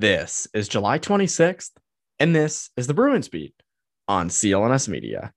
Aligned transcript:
This 0.00 0.46
is 0.54 0.68
July 0.68 1.00
26th, 1.00 1.72
and 2.20 2.32
this 2.32 2.70
is 2.76 2.86
the 2.86 2.94
Bruins 2.94 3.28
Beat 3.28 3.52
on 4.06 4.28
CLNS 4.28 4.88
Media. 4.88 5.32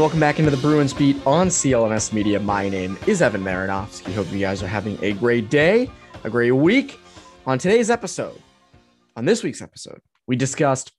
Welcome 0.00 0.18
back 0.18 0.38
into 0.38 0.50
the 0.50 0.56
Bruins 0.56 0.94
Beat 0.94 1.14
on 1.26 1.48
CLNS 1.48 2.14
Media. 2.14 2.40
My 2.40 2.70
name 2.70 2.96
is 3.06 3.20
Evan 3.20 3.42
Marinofsky. 3.42 4.14
Hope 4.14 4.32
you 4.32 4.38
guys 4.38 4.62
are 4.62 4.66
having 4.66 4.96
a 5.04 5.12
great 5.12 5.50
day, 5.50 5.90
a 6.24 6.30
great 6.30 6.52
week. 6.52 6.98
On 7.44 7.58
today's 7.58 7.90
episode, 7.90 8.40
on 9.14 9.26
this 9.26 9.42
week's 9.42 9.60
episode, 9.60 10.00
we 10.26 10.36
discussed, 10.36 10.90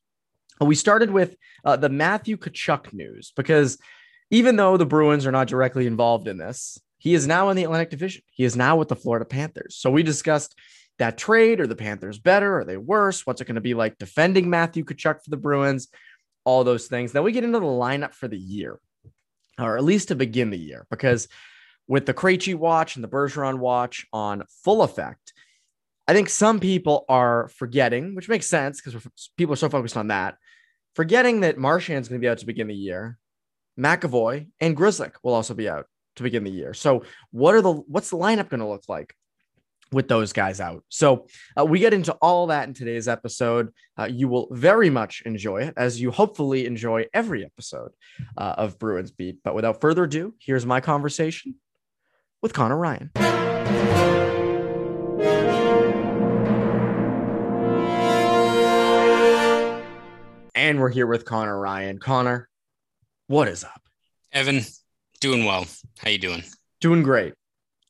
we 0.59 0.75
started 0.75 1.09
with 1.09 1.35
uh, 1.65 1.77
the 1.77 1.89
Matthew 1.89 2.37
Tkachuk 2.37 2.93
news 2.93 3.33
because 3.35 3.79
even 4.29 4.55
though 4.55 4.77
the 4.77 4.85
Bruins 4.85 5.25
are 5.25 5.31
not 5.31 5.47
directly 5.47 5.87
involved 5.87 6.27
in 6.27 6.37
this, 6.37 6.77
he 6.99 7.15
is 7.15 7.25
now 7.25 7.49
in 7.49 7.57
the 7.57 7.63
Atlantic 7.63 7.89
Division. 7.89 8.21
He 8.31 8.43
is 8.43 8.55
now 8.55 8.75
with 8.75 8.89
the 8.89 8.95
Florida 8.95 9.25
Panthers. 9.25 9.77
So 9.77 9.89
we 9.89 10.03
discussed 10.03 10.55
that 10.99 11.17
trade. 11.17 11.59
Are 11.59 11.65
the 11.65 11.75
Panthers 11.75 12.19
better? 12.19 12.59
Are 12.59 12.65
they 12.65 12.77
worse? 12.77 13.25
What's 13.25 13.41
it 13.41 13.45
going 13.45 13.55
to 13.55 13.61
be 13.61 13.73
like 13.73 13.97
defending 13.97 14.47
Matthew 14.47 14.83
Tkachuk 14.83 15.23
for 15.23 15.31
the 15.31 15.37
Bruins? 15.37 15.87
all 16.43 16.63
those 16.63 16.87
things. 16.87 17.11
Then 17.11 17.23
we 17.23 17.31
get 17.31 17.43
into 17.43 17.59
the 17.59 17.65
lineup 17.65 18.13
for 18.13 18.27
the 18.27 18.37
year, 18.37 18.79
or 19.67 19.77
at 19.77 19.83
least 19.83 20.09
to 20.09 20.15
begin 20.15 20.49
the 20.49 20.57
year, 20.57 20.85
because 20.89 21.27
with 21.87 22.05
the 22.05 22.13
Krejci 22.13 22.55
watch 22.55 22.95
and 22.95 23.03
the 23.03 23.09
Bergeron 23.09 23.59
watch 23.59 24.05
on 24.13 24.43
full 24.63 24.81
effect, 24.81 25.33
I 26.07 26.13
think 26.13 26.29
some 26.29 26.59
people 26.59 27.05
are 27.07 27.49
forgetting, 27.49 28.15
which 28.15 28.29
makes 28.29 28.47
sense 28.47 28.81
because 28.81 29.07
people 29.37 29.53
are 29.53 29.57
so 29.57 29.69
focused 29.69 29.97
on 29.97 30.07
that, 30.07 30.35
forgetting 30.95 31.41
that 31.41 31.57
Marchand's 31.57 32.07
going 32.09 32.19
to 32.19 32.25
be 32.25 32.29
out 32.29 32.39
to 32.39 32.45
begin 32.45 32.67
the 32.67 32.75
year. 32.75 33.17
McAvoy 33.79 34.47
and 34.59 34.75
Grzelcyk 34.75 35.13
will 35.23 35.33
also 35.33 35.53
be 35.53 35.69
out 35.69 35.85
to 36.17 36.23
begin 36.23 36.43
the 36.43 36.51
year. 36.51 36.73
So, 36.73 37.03
what 37.31 37.55
are 37.55 37.61
the 37.61 37.71
what's 37.71 38.09
the 38.09 38.17
lineup 38.17 38.49
going 38.49 38.59
to 38.59 38.67
look 38.67 38.83
like? 38.89 39.15
With 39.91 40.07
those 40.07 40.33
guys 40.33 40.59
out. 40.61 40.83
So 40.89 41.27
uh, 41.59 41.65
we 41.65 41.79
get 41.79 41.93
into 41.93 42.13
all 42.21 42.47
that 42.47 42.67
in 42.67 42.73
today's 42.73 43.07
episode. 43.07 43.73
Uh, 43.99 44.05
you 44.05 44.27
will 44.27 44.47
very 44.51 44.89
much 44.89 45.21
enjoy 45.25 45.63
it, 45.63 45.73
as 45.77 45.99
you 45.99 46.11
hopefully 46.11 46.65
enjoy 46.65 47.05
every 47.13 47.43
episode 47.43 47.91
uh, 48.37 48.55
of 48.57 48.79
Bruins 48.79 49.11
Beat. 49.11 49.39
But 49.43 49.55
without 49.55 49.81
further 49.81 50.05
ado, 50.05 50.33
here's 50.39 50.65
my 50.65 50.79
conversation 50.79 51.55
with 52.41 52.53
Connor 52.53 52.77
Ryan. 52.77 53.11
And 60.55 60.79
we're 60.79 60.89
here 60.89 61.07
with 61.07 61.25
Connor 61.25 61.59
Ryan. 61.59 61.97
Connor, 61.97 62.47
what 63.27 63.47
is 63.47 63.63
up? 63.63 63.81
Evan, 64.31 64.61
doing 65.19 65.43
well. 65.43 65.65
How 65.99 66.09
you 66.09 66.17
doing? 66.17 66.43
Doing 66.79 67.03
great. 67.03 67.33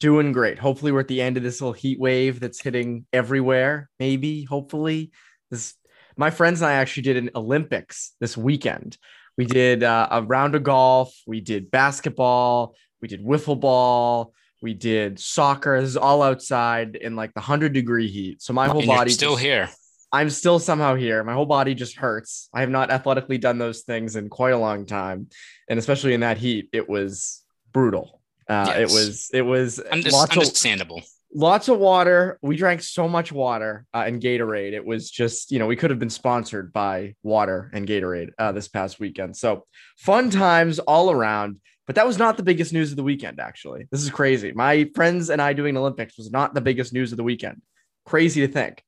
Doing 0.01 0.31
great. 0.31 0.57
Hopefully, 0.57 0.91
we're 0.91 1.01
at 1.01 1.07
the 1.07 1.21
end 1.21 1.37
of 1.37 1.43
this 1.43 1.61
little 1.61 1.73
heat 1.73 1.99
wave 1.99 2.39
that's 2.39 2.59
hitting 2.59 3.05
everywhere. 3.13 3.87
Maybe, 3.99 4.43
hopefully, 4.43 5.11
this. 5.51 5.75
My 6.17 6.31
friends 6.31 6.61
and 6.61 6.71
I 6.71 6.73
actually 6.73 7.03
did 7.03 7.17
an 7.17 7.29
Olympics 7.35 8.13
this 8.19 8.35
weekend. 8.35 8.97
We 9.37 9.45
did 9.45 9.83
uh, 9.83 10.07
a 10.09 10.23
round 10.23 10.55
of 10.55 10.63
golf. 10.63 11.13
We 11.27 11.39
did 11.39 11.69
basketball. 11.69 12.75
We 12.99 13.09
did 13.09 13.23
wiffle 13.23 13.59
ball. 13.59 14.33
We 14.59 14.73
did 14.73 15.19
soccer. 15.19 15.79
This 15.79 15.91
is 15.91 15.97
all 15.97 16.23
outside 16.23 16.95
in 16.95 17.15
like 17.15 17.35
the 17.35 17.39
hundred 17.39 17.73
degree 17.73 18.07
heat. 18.07 18.41
So 18.41 18.53
my 18.53 18.67
whole 18.67 18.85
body 18.85 19.11
still 19.11 19.33
just, 19.33 19.43
here. 19.43 19.69
I'm 20.11 20.31
still 20.31 20.57
somehow 20.57 20.95
here. 20.95 21.23
My 21.23 21.33
whole 21.33 21.45
body 21.45 21.75
just 21.75 21.95
hurts. 21.95 22.49
I 22.53 22.61
have 22.61 22.71
not 22.71 22.89
athletically 22.89 23.37
done 23.37 23.59
those 23.59 23.81
things 23.81 24.15
in 24.15 24.29
quite 24.29 24.53
a 24.53 24.57
long 24.57 24.87
time, 24.87 25.27
and 25.69 25.77
especially 25.77 26.15
in 26.15 26.21
that 26.21 26.39
heat, 26.39 26.69
it 26.73 26.89
was 26.89 27.43
brutal. 27.71 28.20
Uh, 28.51 28.65
yes. 28.67 28.77
It 28.77 28.93
was 28.93 29.31
it 29.33 29.41
was 29.43 29.81
Unders- 29.91 30.11
lots 30.11 30.37
understandable. 30.37 30.97
Of, 30.97 31.05
lots 31.33 31.69
of 31.69 31.79
water. 31.79 32.37
We 32.41 32.57
drank 32.57 32.81
so 32.81 33.07
much 33.07 33.31
water 33.31 33.85
uh, 33.93 34.03
and 34.05 34.21
Gatorade. 34.21 34.73
It 34.73 34.85
was 34.85 35.09
just 35.09 35.51
you 35.51 35.59
know 35.59 35.67
we 35.67 35.77
could 35.77 35.89
have 35.89 35.99
been 35.99 36.09
sponsored 36.09 36.73
by 36.73 37.15
water 37.23 37.71
and 37.73 37.87
Gatorade 37.87 38.31
uh, 38.37 38.51
this 38.51 38.67
past 38.67 38.99
weekend. 38.99 39.37
So 39.37 39.65
fun 39.97 40.29
times 40.29 40.79
all 40.79 41.11
around. 41.11 41.61
But 41.87 41.95
that 41.95 42.05
was 42.07 42.17
not 42.17 42.37
the 42.37 42.43
biggest 42.43 42.73
news 42.73 42.91
of 42.91 42.97
the 42.97 43.03
weekend. 43.03 43.39
Actually, 43.39 43.87
this 43.89 44.03
is 44.03 44.09
crazy. 44.09 44.51
My 44.51 44.89
friends 44.95 45.29
and 45.29 45.41
I 45.41 45.53
doing 45.53 45.75
Olympics 45.77 46.17
was 46.17 46.31
not 46.31 46.53
the 46.53 46.61
biggest 46.61 46.93
news 46.93 47.11
of 47.11 47.17
the 47.17 47.23
weekend. 47.23 47.61
Crazy 48.05 48.41
to 48.41 48.51
think. 48.51 48.83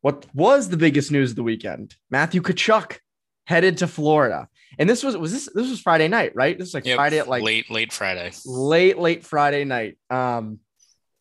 What 0.00 0.26
was 0.32 0.68
the 0.68 0.76
biggest 0.76 1.10
news 1.10 1.30
of 1.30 1.36
the 1.36 1.42
weekend? 1.42 1.96
Matthew 2.10 2.40
Tkachuk 2.40 2.98
headed 3.46 3.78
to 3.78 3.86
Florida. 3.86 4.48
And 4.78 4.88
this 4.88 5.02
was 5.02 5.16
was 5.16 5.32
this 5.32 5.48
this 5.54 5.70
was 5.70 5.80
Friday 5.80 6.08
night, 6.08 6.32
right? 6.34 6.58
This 6.58 6.68
is 6.68 6.74
like 6.74 6.84
yep, 6.84 6.96
Friday 6.96 7.18
at 7.18 7.28
like 7.28 7.42
late 7.42 7.70
late 7.70 7.92
Friday, 7.92 8.32
late 8.44 8.98
late 8.98 9.24
Friday 9.24 9.64
night. 9.64 9.96
Um, 10.10 10.60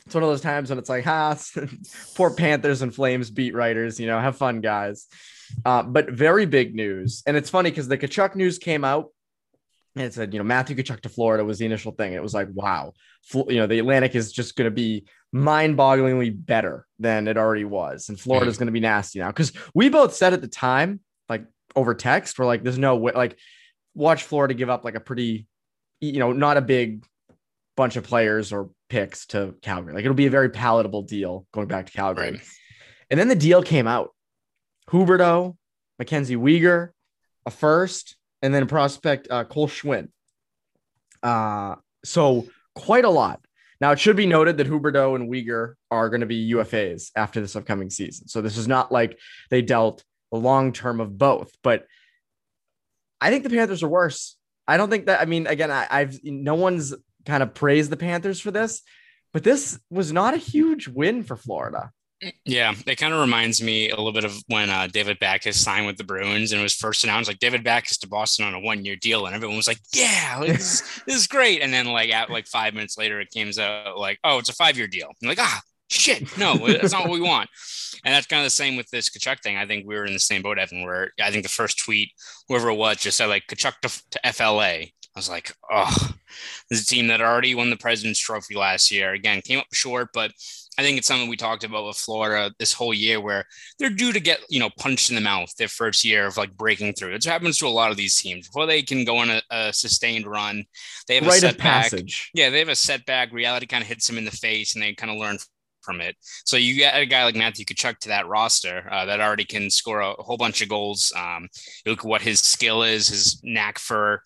it's 0.05 0.13
one 0.13 0.23
of 0.23 0.29
those 0.29 0.41
times 0.41 0.69
when 0.69 0.77
it's 0.77 0.89
like, 0.89 1.07
ah, 1.07 1.37
poor 2.15 2.31
Panthers 2.31 2.81
and 2.81 2.93
Flames 2.93 3.31
beat 3.31 3.55
writers, 3.55 3.99
you 3.99 4.07
know, 4.07 4.19
have 4.19 4.37
fun, 4.37 4.61
guys. 4.61 5.07
Uh, 5.63 5.83
but 5.83 6.09
very 6.09 6.45
big 6.45 6.75
news, 6.75 7.23
and 7.25 7.37
it's 7.37 7.49
funny 7.49 7.69
because 7.69 7.87
the 7.87 7.97
Tkachuk 7.97 8.35
news 8.35 8.57
came 8.57 8.83
out, 8.83 9.09
and 9.95 10.05
it 10.05 10.13
said, 10.13 10.33
you 10.33 10.39
know, 10.39 10.43
Matthew 10.43 10.75
Tkachuk 10.75 11.01
to 11.01 11.09
Florida 11.09 11.45
was 11.45 11.59
the 11.59 11.65
initial 11.65 11.91
thing. 11.91 12.13
It 12.13 12.21
was 12.21 12.33
like, 12.33 12.49
wow, 12.51 12.93
you 13.33 13.57
know, 13.57 13.67
the 13.67 13.79
Atlantic 13.79 14.15
is 14.15 14.31
just 14.31 14.55
going 14.55 14.65
to 14.65 14.75
be 14.75 15.05
mind-bogglingly 15.31 16.45
better 16.45 16.85
than 16.99 17.27
it 17.27 17.37
already 17.37 17.65
was, 17.65 18.09
and 18.09 18.19
Florida's 18.19 18.55
mm. 18.55 18.57
Mm-hmm. 18.57 18.59
going 18.59 18.67
to 18.67 18.73
be 18.73 18.79
nasty 18.79 19.19
now 19.19 19.27
because 19.27 19.53
we 19.73 19.89
both 19.89 20.13
said 20.13 20.33
at 20.33 20.41
the 20.41 20.47
time, 20.47 20.99
over 21.75 21.93
text. 21.93 22.39
We're 22.39 22.45
like, 22.45 22.63
there's 22.63 22.77
no 22.77 22.95
way, 22.95 23.11
like, 23.13 23.37
watch 23.93 24.23
Florida 24.23 24.53
give 24.53 24.69
up 24.69 24.83
like 24.83 24.95
a 24.95 24.99
pretty, 24.99 25.47
you 26.01 26.19
know, 26.19 26.31
not 26.31 26.57
a 26.57 26.61
big 26.61 27.05
bunch 27.75 27.95
of 27.95 28.03
players 28.03 28.53
or 28.53 28.69
picks 28.89 29.25
to 29.27 29.55
Calgary. 29.61 29.93
Like, 29.93 30.03
it'll 30.03 30.15
be 30.15 30.27
a 30.27 30.31
very 30.31 30.49
palatable 30.49 31.03
deal 31.03 31.45
going 31.53 31.67
back 31.67 31.87
to 31.87 31.91
Calgary. 31.91 32.31
Right. 32.31 32.41
And 33.09 33.19
then 33.19 33.27
the 33.27 33.35
deal 33.35 33.61
came 33.61 33.87
out 33.87 34.11
Huberdeau, 34.89 35.55
Mackenzie 35.99 36.35
Weegar, 36.35 36.89
a 37.45 37.51
first, 37.51 38.17
and 38.41 38.53
then 38.53 38.63
a 38.63 38.67
prospect, 38.67 39.27
uh, 39.29 39.43
Cole 39.43 39.67
Schwindt. 39.67 40.09
Uh, 41.23 41.75
so 42.03 42.47
quite 42.75 43.05
a 43.05 43.09
lot. 43.09 43.41
Now, 43.81 43.91
it 43.91 43.99
should 43.99 44.15
be 44.15 44.25
noted 44.25 44.57
that 44.57 44.67
Huberdeau 44.67 45.15
and 45.15 45.29
Weegar 45.29 45.73
are 45.91 46.09
going 46.09 46.21
to 46.21 46.27
be 46.27 46.53
UFAs 46.53 47.11
after 47.15 47.41
this 47.41 47.55
upcoming 47.55 47.89
season. 47.89 48.27
So 48.27 48.41
this 48.41 48.57
is 48.57 48.67
not 48.67 48.91
like 48.91 49.19
they 49.49 49.61
dealt 49.61 50.03
the 50.35 50.41
long 50.41 50.73
term 50.73 50.99
of 50.99 51.17
both. 51.17 51.51
But 51.63 51.85
I 53.21 53.29
think 53.29 53.43
the 53.43 53.49
Panthers 53.49 53.83
are 53.83 53.87
worse. 53.87 54.35
I 54.67 54.77
don't 54.77 54.89
think 54.89 55.05
that. 55.05 55.21
I 55.21 55.25
mean, 55.25 55.47
again, 55.47 55.71
I, 55.71 55.87
I've 55.89 56.19
no 56.23 56.55
one's 56.55 56.93
kind 57.25 57.41
of 57.41 57.53
praised 57.53 57.89
the 57.89 57.97
Panthers 57.97 58.39
for 58.39 58.51
this, 58.51 58.81
but 59.33 59.43
this 59.43 59.79
was 59.89 60.11
not 60.11 60.33
a 60.33 60.37
huge 60.37 60.87
win 60.87 61.23
for 61.23 61.35
Florida. 61.35 61.91
Yeah, 62.45 62.73
it 62.87 62.95
kind 62.95 63.13
of 63.13 63.19
reminds 63.19 63.61
me 63.61 63.89
a 63.89 63.95
little 63.95 64.13
bit 64.13 64.23
of 64.23 64.33
when 64.47 64.69
uh, 64.69 64.87
David 64.87 65.19
Backes 65.19 65.57
signed 65.57 65.85
with 65.85 65.97
the 65.97 66.03
Bruins 66.03 66.51
and 66.51 66.59
it 66.59 66.63
was 66.63 66.73
first 66.73 67.03
announced 67.03 67.29
like 67.29 67.39
David 67.39 67.63
Backes 67.63 67.97
to 67.97 68.07
Boston 68.07 68.45
on 68.45 68.53
a 68.53 68.59
one 68.59 68.85
year 68.85 68.95
deal, 68.95 69.25
and 69.25 69.35
everyone 69.35 69.57
was 69.57 69.67
like, 69.67 69.79
"Yeah, 69.93 70.39
this, 70.41 71.01
this 71.05 71.15
is 71.15 71.27
great." 71.27 71.61
And 71.61 71.73
then 71.73 71.85
like 71.87 72.11
at 72.11 72.29
like 72.29 72.47
five 72.47 72.73
minutes 72.73 72.97
later, 72.97 73.19
it 73.19 73.31
came 73.31 73.51
out 73.59 73.97
like, 73.97 74.19
"Oh, 74.23 74.39
it's 74.39 74.49
a 74.49 74.53
five 74.53 74.77
year 74.77 74.87
deal." 74.87 75.07
I'm 75.21 75.29
like, 75.29 75.39
ah, 75.39 75.61
shit, 75.89 76.37
no, 76.37 76.55
that's 76.67 76.93
not 76.93 77.03
what 77.03 77.19
we 77.19 77.21
want. 77.21 77.49
And 78.03 78.13
that's 78.13 78.27
kind 78.27 78.41
of 78.41 78.45
the 78.45 78.51
same 78.51 78.75
with 78.75 78.89
this 78.89 79.09
Tkachuk 79.09 79.41
thing. 79.41 79.57
I 79.57 79.65
think 79.65 79.87
we 79.87 79.95
were 79.95 80.05
in 80.05 80.13
the 80.13 80.19
same 80.19 80.41
boat, 80.41 80.59
Evan, 80.59 80.83
where 80.83 81.11
I 81.21 81.31
think 81.31 81.43
the 81.43 81.49
first 81.49 81.79
tweet, 81.79 82.11
whoever 82.47 82.69
it 82.69 82.75
was, 82.75 82.97
just 82.97 83.17
said 83.17 83.27
like 83.27 83.47
Tkachuk 83.47 83.79
to, 83.81 84.01
to 84.11 84.33
FLA. 84.33 84.85
I 85.15 85.19
was 85.19 85.29
like, 85.29 85.53
oh, 85.71 86.09
this 86.69 86.81
is 86.81 86.87
a 86.87 86.89
team 86.89 87.07
that 87.07 87.21
already 87.21 87.55
won 87.55 87.69
the 87.69 87.77
President's 87.77 88.19
Trophy 88.19 88.55
last 88.55 88.91
year. 88.91 89.13
Again, 89.13 89.41
came 89.41 89.59
up 89.59 89.67
short, 89.71 90.09
but 90.13 90.31
I 90.77 90.81
think 90.81 90.97
it's 90.97 91.07
something 91.07 91.29
we 91.29 91.37
talked 91.37 91.63
about 91.63 91.85
with 91.85 91.95
Florida 91.95 92.53
this 92.59 92.73
whole 92.73 92.93
year 92.93 93.21
where 93.21 93.45
they're 93.79 93.89
due 93.89 94.11
to 94.11 94.19
get, 94.19 94.41
you 94.49 94.59
know, 94.59 94.69
punched 94.77 95.09
in 95.09 95.15
the 95.15 95.21
mouth 95.21 95.55
their 95.55 95.69
first 95.69 96.03
year 96.03 96.27
of 96.27 96.35
like 96.35 96.55
breaking 96.57 96.93
through. 96.93 97.13
It 97.13 97.23
happens 97.23 97.57
to 97.59 97.67
a 97.67 97.69
lot 97.69 97.91
of 97.91 97.97
these 97.97 98.15
teams 98.15 98.47
before 98.47 98.65
they 98.65 98.81
can 98.81 99.05
go 99.05 99.17
on 99.17 99.29
a, 99.29 99.41
a 99.51 99.71
sustained 99.71 100.27
run. 100.27 100.65
They 101.07 101.15
have 101.15 101.23
a 101.23 101.27
of 101.27 101.35
setback. 101.35 101.91
passage. 101.91 102.29
Yeah, 102.33 102.49
they 102.49 102.59
have 102.59 102.67
a 102.67 102.75
setback. 102.75 103.31
Reality 103.31 103.67
kind 103.67 103.81
of 103.81 103.87
hits 103.87 104.05
them 104.07 104.17
in 104.17 104.25
the 104.25 104.31
face 104.31 104.75
and 104.75 104.83
they 104.83 104.93
kind 104.93 105.11
of 105.11 105.17
learn 105.17 105.37
from 105.85 106.01
it. 106.01 106.15
So 106.43 106.57
you 106.57 106.75
get 106.75 106.99
a 106.99 107.05
guy 107.05 107.23
like 107.23 107.35
Matthew 107.35 107.65
Tkachuk 107.65 107.99
to 107.99 108.09
that 108.09 108.27
roster 108.27 108.87
uh, 108.91 109.05
that 109.05 109.21
already 109.21 109.45
can 109.45 109.69
score 109.69 110.01
a 110.01 110.13
whole 110.13 110.37
bunch 110.37 110.61
of 110.61 110.69
goals. 110.69 111.13
Um, 111.15 111.47
you 111.85 111.91
look 111.91 111.99
at 111.99 112.05
what 112.05 112.21
his 112.21 112.39
skill 112.39 112.83
is, 112.83 113.07
his 113.07 113.39
knack 113.43 113.79
for 113.79 114.23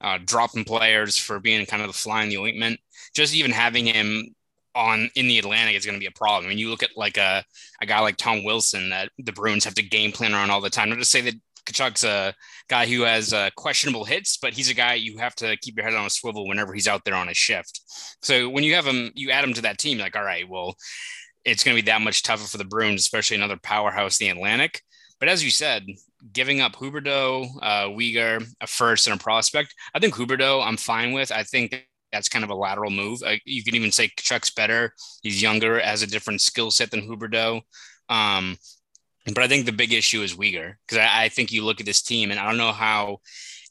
uh, 0.00 0.18
dropping 0.24 0.64
players, 0.64 1.16
for 1.16 1.40
being 1.40 1.64
kind 1.66 1.82
of 1.82 1.88
the 1.88 1.94
fly 1.94 2.22
in 2.22 2.28
the 2.28 2.38
ointment. 2.38 2.78
Just 3.14 3.34
even 3.34 3.50
having 3.50 3.86
him 3.86 4.34
on 4.74 5.10
in 5.16 5.26
the 5.26 5.38
Atlantic 5.38 5.74
is 5.74 5.84
going 5.84 5.96
to 5.96 6.00
be 6.00 6.06
a 6.06 6.12
problem. 6.12 6.44
I 6.44 6.48
mean, 6.50 6.58
you 6.58 6.70
look 6.70 6.82
at 6.82 6.96
like 6.96 7.16
a, 7.16 7.44
a 7.80 7.86
guy 7.86 8.00
like 8.00 8.16
Tom 8.16 8.44
Wilson 8.44 8.90
that 8.90 9.10
the 9.18 9.32
Bruins 9.32 9.64
have 9.64 9.74
to 9.74 9.82
game 9.82 10.12
plan 10.12 10.34
around 10.34 10.50
all 10.50 10.60
the 10.60 10.70
time. 10.70 10.90
Not 10.90 10.98
to 10.98 11.04
say 11.04 11.20
that 11.22 11.34
Tkachuk's 11.68 12.04
a 12.04 12.34
guy 12.68 12.86
who 12.86 13.02
has 13.02 13.32
uh, 13.32 13.50
questionable 13.56 14.04
hits, 14.04 14.38
but 14.38 14.54
he's 14.54 14.70
a 14.70 14.74
guy 14.74 14.94
you 14.94 15.18
have 15.18 15.34
to 15.36 15.56
keep 15.58 15.76
your 15.76 15.84
head 15.84 15.94
on 15.94 16.06
a 16.06 16.10
swivel 16.10 16.48
whenever 16.48 16.72
he's 16.72 16.88
out 16.88 17.04
there 17.04 17.14
on 17.14 17.28
a 17.28 17.34
shift. 17.34 17.80
So 18.22 18.48
when 18.48 18.64
you 18.64 18.74
have 18.74 18.86
him, 18.86 19.10
you 19.14 19.30
add 19.30 19.44
him 19.44 19.54
to 19.54 19.62
that 19.62 19.78
team, 19.78 19.98
like, 19.98 20.16
all 20.16 20.24
right, 20.24 20.48
well, 20.48 20.76
it's 21.44 21.62
going 21.62 21.76
to 21.76 21.82
be 21.82 21.86
that 21.86 22.00
much 22.00 22.22
tougher 22.22 22.46
for 22.46 22.58
the 22.58 22.64
Bruins, 22.64 23.00
especially 23.02 23.36
another 23.36 23.58
powerhouse 23.62 24.18
the 24.18 24.28
Atlantic. 24.28 24.82
But 25.20 25.28
as 25.28 25.44
you 25.44 25.50
said, 25.50 25.86
giving 26.32 26.60
up 26.60 26.76
Huberdeau, 26.76 27.48
uh, 27.62 27.84
Weegar, 27.88 28.44
a 28.60 28.66
first 28.66 29.06
and 29.06 29.18
a 29.18 29.22
prospect, 29.22 29.74
I 29.94 29.98
think 29.98 30.14
Huberdeau 30.14 30.64
I'm 30.64 30.76
fine 30.76 31.12
with. 31.12 31.32
I 31.32 31.42
think 31.42 31.86
that's 32.12 32.28
kind 32.28 32.44
of 32.44 32.50
a 32.50 32.54
lateral 32.54 32.90
move. 32.90 33.22
Uh, 33.24 33.36
you 33.44 33.62
can 33.62 33.74
even 33.74 33.92
say 33.92 34.08
Tkachuk's 34.08 34.50
better. 34.50 34.92
He's 35.22 35.42
younger, 35.42 35.78
has 35.80 36.02
a 36.02 36.06
different 36.06 36.40
skill 36.40 36.70
set 36.70 36.90
than 36.90 37.08
Huberdeau. 37.08 37.62
Um, 38.08 38.56
but 39.34 39.44
I 39.44 39.48
think 39.48 39.66
the 39.66 39.72
big 39.72 39.92
issue 39.92 40.22
is 40.22 40.34
Weegar 40.34 40.74
because 40.86 40.98
I, 40.98 41.24
I, 41.24 41.28
think 41.28 41.52
you 41.52 41.64
look 41.64 41.80
at 41.80 41.86
this 41.86 42.02
team 42.02 42.30
and 42.30 42.38
I 42.38 42.46
don't 42.46 42.58
know 42.58 42.72
how 42.72 43.20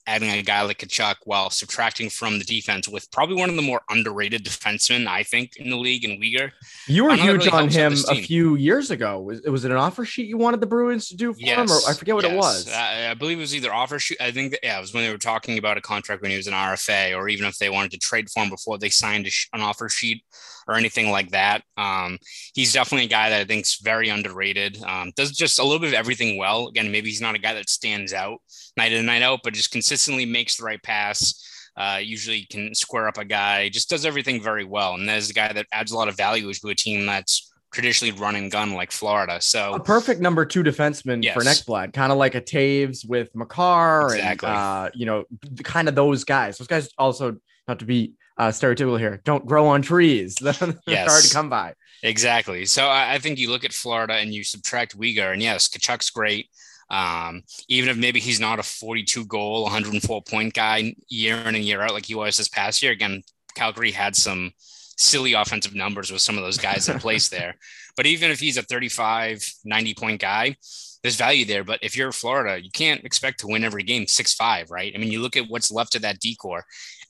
adding 0.07 0.29
a 0.29 0.41
guy 0.41 0.61
like 0.61 0.79
Tkachuk 0.79 1.15
while 1.25 1.49
subtracting 1.49 2.09
from 2.09 2.39
the 2.39 2.45
defense 2.45 2.87
with 2.87 3.11
probably 3.11 3.35
one 3.35 3.49
of 3.49 3.57
the 3.57 3.61
more 3.61 3.81
underrated 3.89 4.45
defensemen, 4.45 5.05
I 5.05 5.23
think, 5.23 5.57
in 5.57 5.69
the 5.69 5.75
league 5.75 6.05
in 6.05 6.19
Weegar. 6.19 6.51
You 6.87 7.03
were 7.03 7.15
huge 7.15 7.45
really 7.45 7.51
on 7.51 7.69
him 7.69 7.93
a 8.09 8.15
few 8.15 8.55
years 8.55 8.89
ago. 8.89 9.19
Was, 9.19 9.41
was 9.41 9.65
it 9.65 9.71
an 9.71 9.77
offer 9.77 10.05
sheet 10.05 10.27
you 10.27 10.37
wanted 10.37 10.61
the 10.61 10.65
Bruins 10.65 11.09
to 11.09 11.17
do 11.17 11.33
for 11.33 11.39
yes, 11.41 11.57
him? 11.57 11.69
Or 11.69 11.79
I 11.89 11.93
forget 11.93 12.15
what 12.15 12.23
yes. 12.23 12.33
it 12.33 12.37
was. 12.37 12.71
I, 12.71 13.11
I, 13.11 13.13
believe 13.15 13.37
it 13.37 13.41
was 13.41 13.53
either 13.53 13.73
offer 13.73 13.99
sheet. 13.99 14.21
I 14.21 14.31
think, 14.31 14.51
that, 14.51 14.61
yeah, 14.63 14.77
it 14.77 14.81
was 14.81 14.93
when 14.93 15.03
they 15.03 15.11
were 15.11 15.17
talking 15.17 15.57
about 15.57 15.77
a 15.77 15.81
contract 15.81 16.21
when 16.21 16.31
he 16.31 16.37
was 16.37 16.47
an 16.47 16.53
RFA, 16.53 17.15
or 17.15 17.27
even 17.27 17.45
if 17.45 17.57
they 17.57 17.69
wanted 17.69 17.91
to 17.91 17.99
trade 17.99 18.29
for 18.29 18.43
him 18.43 18.49
before 18.49 18.77
they 18.77 18.89
signed 18.89 19.27
sh- 19.27 19.47
an 19.51 19.61
offer 19.61 19.89
sheet 19.89 20.23
or 20.67 20.75
anything 20.75 21.11
like 21.11 21.29
that. 21.31 21.63
Um, 21.77 22.17
he's 22.53 22.73
definitely 22.73 23.05
a 23.05 23.09
guy 23.09 23.29
that 23.29 23.41
I 23.41 23.45
think 23.45 23.65
is 23.65 23.79
very 23.81 24.09
underrated. 24.09 24.81
Um, 24.83 25.11
does 25.15 25.31
just 25.31 25.59
a 25.59 25.63
little 25.63 25.79
bit 25.79 25.89
of 25.89 25.93
everything 25.93 26.37
well. 26.37 26.67
Again, 26.67 26.91
maybe 26.91 27.09
he's 27.09 27.21
not 27.21 27.35
a 27.35 27.39
guy 27.39 27.53
that 27.53 27.69
stands 27.69 28.13
out 28.13 28.39
night 28.75 28.91
in 28.91 28.99
and 28.99 29.07
night 29.07 29.21
out, 29.21 29.39
but 29.43 29.53
just 29.53 29.71
consistently 29.71 30.25
makes 30.25 30.57
the 30.57 30.63
right 30.63 30.81
pass. 30.81 31.43
Uh, 31.75 31.99
usually 32.01 32.43
can 32.49 32.73
square 32.73 33.07
up 33.07 33.19
a 33.19 33.25
guy, 33.25 33.69
just 33.69 33.87
does 33.87 34.03
everything 34.03 34.41
very 34.41 34.63
well. 34.63 34.95
And 34.95 35.07
there's 35.07 35.29
a 35.29 35.33
guy 35.33 35.53
that 35.53 35.67
adds 35.71 35.91
a 35.91 35.95
lot 35.95 36.07
of 36.07 36.17
value 36.17 36.51
to 36.51 36.69
a 36.69 36.75
team 36.75 37.05
that's 37.05 37.53
traditionally 37.71 38.17
run 38.17 38.35
and 38.35 38.51
gun 38.51 38.73
like 38.73 38.91
Florida. 38.91 39.39
So 39.39 39.75
a 39.75 39.79
perfect 39.79 40.19
number 40.19 40.43
two 40.45 40.63
defenseman 40.63 41.23
yes. 41.23 41.35
for 41.35 41.41
Ekblad, 41.41 41.93
kind 41.93 42.11
of 42.11 42.17
like 42.17 42.33
a 42.33 42.41
Toews 42.41 43.07
with 43.07 43.29
Makar 43.35 44.15
exactly. 44.15 44.49
and 44.49 44.57
uh, 44.57 44.89
you 44.95 45.05
know, 45.05 45.25
kind 45.63 45.87
of 45.87 45.93
those 45.93 46.23
guys. 46.23 46.57
Those 46.57 46.67
guys 46.67 46.89
also 46.97 47.37
not 47.67 47.79
to 47.79 47.85
be 47.85 48.13
uh, 48.37 48.49
stereotypical 48.49 48.99
here. 48.99 49.21
Don't 49.23 49.45
grow 49.45 49.67
on 49.67 49.81
trees. 49.81 50.35
They're 50.41 50.53
yes. 50.85 51.09
hard 51.09 51.23
to 51.23 51.33
come 51.33 51.49
by. 51.49 51.73
Exactly. 52.03 52.65
So 52.65 52.85
I, 52.85 53.15
I, 53.15 53.17
think 53.17 53.39
you 53.39 53.49
look 53.49 53.65
at 53.65 53.73
Florida 53.73 54.13
and 54.13 54.33
you 54.33 54.43
subtract 54.43 54.97
Weegar, 54.97 55.33
and 55.33 55.41
yes, 55.41 55.67
Tkachuk's 55.67 56.11
great. 56.11 56.49
Um, 56.89 57.43
even 57.67 57.89
if 57.89 57.97
maybe 57.97 58.19
he's 58.19 58.39
not 58.39 58.59
a 58.59 58.63
42 58.63 59.25
goal, 59.25 59.63
104 59.63 60.21
point 60.23 60.53
guy 60.53 60.95
year 61.09 61.37
in 61.37 61.55
and 61.55 61.65
year 61.65 61.81
out 61.81 61.93
like 61.93 62.05
he 62.05 62.15
was 62.15 62.37
this 62.37 62.47
past 62.47 62.81
year. 62.81 62.91
Again, 62.91 63.23
Calgary 63.55 63.91
had 63.91 64.15
some 64.15 64.51
silly 64.97 65.33
offensive 65.33 65.75
numbers 65.75 66.11
with 66.11 66.21
some 66.21 66.37
of 66.37 66.43
those 66.43 66.57
guys 66.57 66.87
in 66.89 66.99
place 66.99 67.29
there. 67.29 67.55
But 67.97 68.05
even 68.05 68.29
if 68.29 68.39
he's 68.39 68.57
a 68.57 68.61
35, 68.61 69.43
90 69.65 69.93
point 69.95 70.21
guy, 70.21 70.55
there's 71.01 71.15
value 71.15 71.45
there. 71.45 71.63
But 71.63 71.79
if 71.81 71.97
you're 71.97 72.11
Florida, 72.11 72.63
you 72.63 72.69
can't 72.69 73.03
expect 73.03 73.39
to 73.39 73.47
win 73.47 73.63
every 73.63 73.81
game 73.81 74.05
6 74.05 74.33
5, 74.35 74.69
right? 74.69 74.93
I 74.93 74.99
mean, 74.99 75.11
you 75.11 75.19
look 75.19 75.35
at 75.35 75.49
what's 75.49 75.71
left 75.71 75.95
of 75.95 76.03
that 76.03 76.19
D 76.19 76.35
corps. 76.35 76.63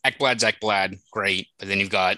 Ekblad's 0.06 0.44
Ekblad, 0.44 1.00
great. 1.12 1.48
But 1.60 1.68
then 1.68 1.80
you've 1.80 1.90
got 1.90 2.18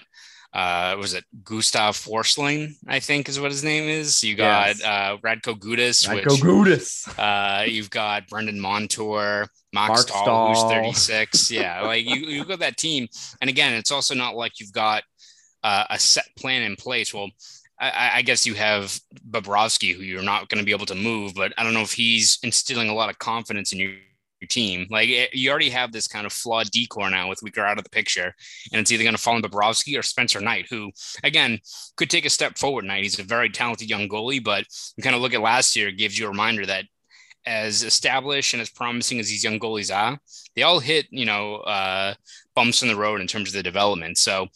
uh 0.52 0.96
was 0.98 1.14
it 1.14 1.24
Gustav 1.44 1.96
Forsling, 1.96 2.74
I 2.88 2.98
think 2.98 3.28
is 3.28 3.38
what 3.38 3.52
his 3.52 3.62
name 3.62 3.88
is. 3.88 4.24
You 4.24 4.34
got 4.34 4.78
yes. 4.78 4.84
uh 4.84 5.16
Radko 5.18 5.58
Gudas, 5.58 6.08
Radko 6.08 6.14
which, 6.14 6.40
Gudas. 6.40 7.18
Uh 7.18 7.64
you've 7.64 7.90
got 7.90 8.28
Brandon 8.28 8.58
Montour, 8.58 9.48
Mark, 9.72 9.88
Marc 9.88 10.00
Staal, 10.00 10.24
Staal, 10.24 10.48
who's 10.48 11.06
36. 11.06 11.50
yeah, 11.50 11.82
like 11.82 12.04
you 12.04 12.16
you 12.16 12.44
got 12.44 12.58
that 12.60 12.76
team. 12.76 13.08
And 13.40 13.48
again, 13.48 13.74
it's 13.74 13.92
also 13.92 14.14
not 14.14 14.34
like 14.34 14.58
you've 14.58 14.72
got 14.72 15.04
uh, 15.62 15.84
a 15.90 15.98
set 15.98 16.26
plan 16.36 16.62
in 16.62 16.76
place. 16.76 17.12
Well, 17.12 17.30
I, 17.78 18.10
I, 18.16 18.22
guess 18.22 18.46
you 18.46 18.54
have 18.54 18.98
Bobrovsky, 19.30 19.94
who 19.94 20.02
you're 20.02 20.22
not 20.22 20.48
going 20.48 20.58
to 20.58 20.64
be 20.64 20.72
able 20.72 20.86
to 20.86 20.94
move, 20.94 21.34
but 21.34 21.52
I 21.56 21.62
don't 21.62 21.74
know 21.74 21.82
if 21.82 21.92
he's 21.92 22.38
instilling 22.42 22.88
a 22.88 22.94
lot 22.94 23.08
of 23.08 23.18
confidence 23.18 23.72
in 23.72 23.78
your 23.78 23.92
team. 24.46 24.86
Like 24.90 25.08
it, 25.08 25.14
eh, 25.14 25.28
you 25.32 25.50
already 25.50 25.70
have 25.70 25.92
this 25.92 26.08
kind 26.08 26.26
of 26.26 26.32
flawed 26.32 26.70
D 26.70 26.86
corps 26.86 27.10
now 27.10 27.28
with 27.28 27.40
Weegar 27.40 27.68
out 27.68 27.78
of 27.78 27.84
the 27.84 27.90
picture, 27.90 28.34
and 28.72 28.80
it's 28.80 28.90
either 28.90 29.04
going 29.04 29.14
to 29.14 29.20
fall 29.20 29.34
on 29.34 29.42
Bobrovsky 29.42 29.98
or 29.98 30.02
Spencer 30.02 30.40
Knight, 30.40 30.66
who 30.70 30.90
again 31.24 31.58
could 31.96 32.10
take 32.10 32.24
a 32.24 32.30
step 32.30 32.58
forward. 32.58 32.84
Knight, 32.84 33.02
he's 33.02 33.18
a 33.18 33.24
very 33.24 33.50
talented 33.50 33.88
young 33.88 34.08
goalie, 34.08 34.42
but 34.42 34.64
you 34.96 35.02
kind 35.02 35.16
of 35.16 35.22
look 35.22 35.34
at 35.34 35.40
last 35.40 35.76
year, 35.76 35.90
gives 35.90 36.18
you 36.18 36.26
a 36.26 36.30
reminder 36.30 36.66
that 36.66 36.84
as 37.46 37.82
established 37.82 38.52
and 38.52 38.60
as 38.60 38.70
promising 38.70 39.18
as 39.18 39.28
these 39.28 39.42
young 39.42 39.58
goalies 39.58 39.94
are, 39.94 40.18
they 40.54 40.62
all 40.62 40.78
hit 40.78 41.06
you 41.10 41.26
know 41.26 41.56
uh, 41.56 42.14
bumps 42.54 42.82
in 42.82 42.88
the 42.88 42.96
road 42.96 43.20
in 43.20 43.26
terms 43.26 43.48
of 43.48 43.54
the 43.54 43.62
development. 43.62 44.18
So 44.18 44.48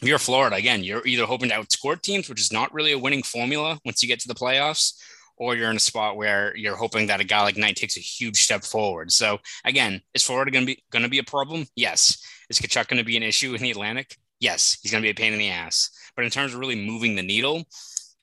if 0.00 0.08
you're 0.08 0.18
Florida, 0.18 0.56
again, 0.56 0.82
you're 0.82 1.06
either 1.06 1.26
hoping 1.26 1.50
to 1.50 1.54
outscore 1.54 2.00
teams, 2.00 2.28
which 2.28 2.40
is 2.40 2.52
not 2.52 2.74
really 2.74 2.90
a 2.90 2.98
winning 2.98 3.22
formula 3.22 3.78
once 3.84 4.02
you 4.02 4.08
get 4.08 4.18
to 4.20 4.28
the 4.28 4.34
playoffs, 4.34 4.94
or 5.36 5.56
you're 5.56 5.70
in 5.70 5.76
a 5.76 5.80
spot 5.80 6.16
where 6.16 6.56
you're 6.56 6.76
hoping 6.76 7.06
that 7.06 7.20
a 7.20 7.24
guy 7.24 7.42
like 7.42 7.56
Knight 7.56 7.76
takes 7.76 7.96
a 7.96 8.00
huge 8.00 8.42
step 8.42 8.64
forward. 8.64 9.10
So 9.12 9.38
again, 9.64 10.00
is 10.14 10.22
Florida 10.22 10.50
going 10.50 10.66
to 10.66 10.74
be 10.74 10.82
going 10.90 11.02
to 11.02 11.08
be 11.08 11.18
a 11.18 11.24
problem? 11.24 11.66
Yes. 11.76 12.22
Is 12.48 12.58
Tkachuk 12.58 12.88
going 12.88 12.98
to 12.98 13.04
be 13.04 13.16
an 13.16 13.22
issue 13.22 13.54
in 13.54 13.62
the 13.62 13.70
Atlantic? 13.70 14.16
Yes, 14.40 14.78
he's 14.82 14.90
going 14.90 15.02
to 15.02 15.06
be 15.06 15.10
a 15.10 15.14
pain 15.14 15.32
in 15.32 15.38
the 15.38 15.50
ass. 15.50 15.90
But 16.16 16.24
in 16.24 16.30
terms 16.30 16.52
of 16.52 16.58
really 16.58 16.74
moving 16.74 17.14
the 17.14 17.22
needle, 17.22 17.64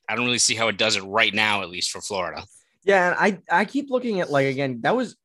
I 0.08 0.16
don't 0.16 0.26
really 0.26 0.38
see 0.38 0.56
how 0.56 0.68
it 0.68 0.78
does 0.78 0.96
it 0.96 1.04
right 1.04 1.34
now, 1.34 1.62
at 1.62 1.70
least 1.70 1.92
for 1.92 2.02
Florida. 2.02 2.44
Yeah, 2.84 3.10
and 3.10 3.42
I 3.52 3.60
I 3.62 3.66
keep 3.66 3.90
looking 3.90 4.20
at 4.20 4.30
like 4.30 4.48
again 4.48 4.80
that 4.82 4.96
was 4.96 5.16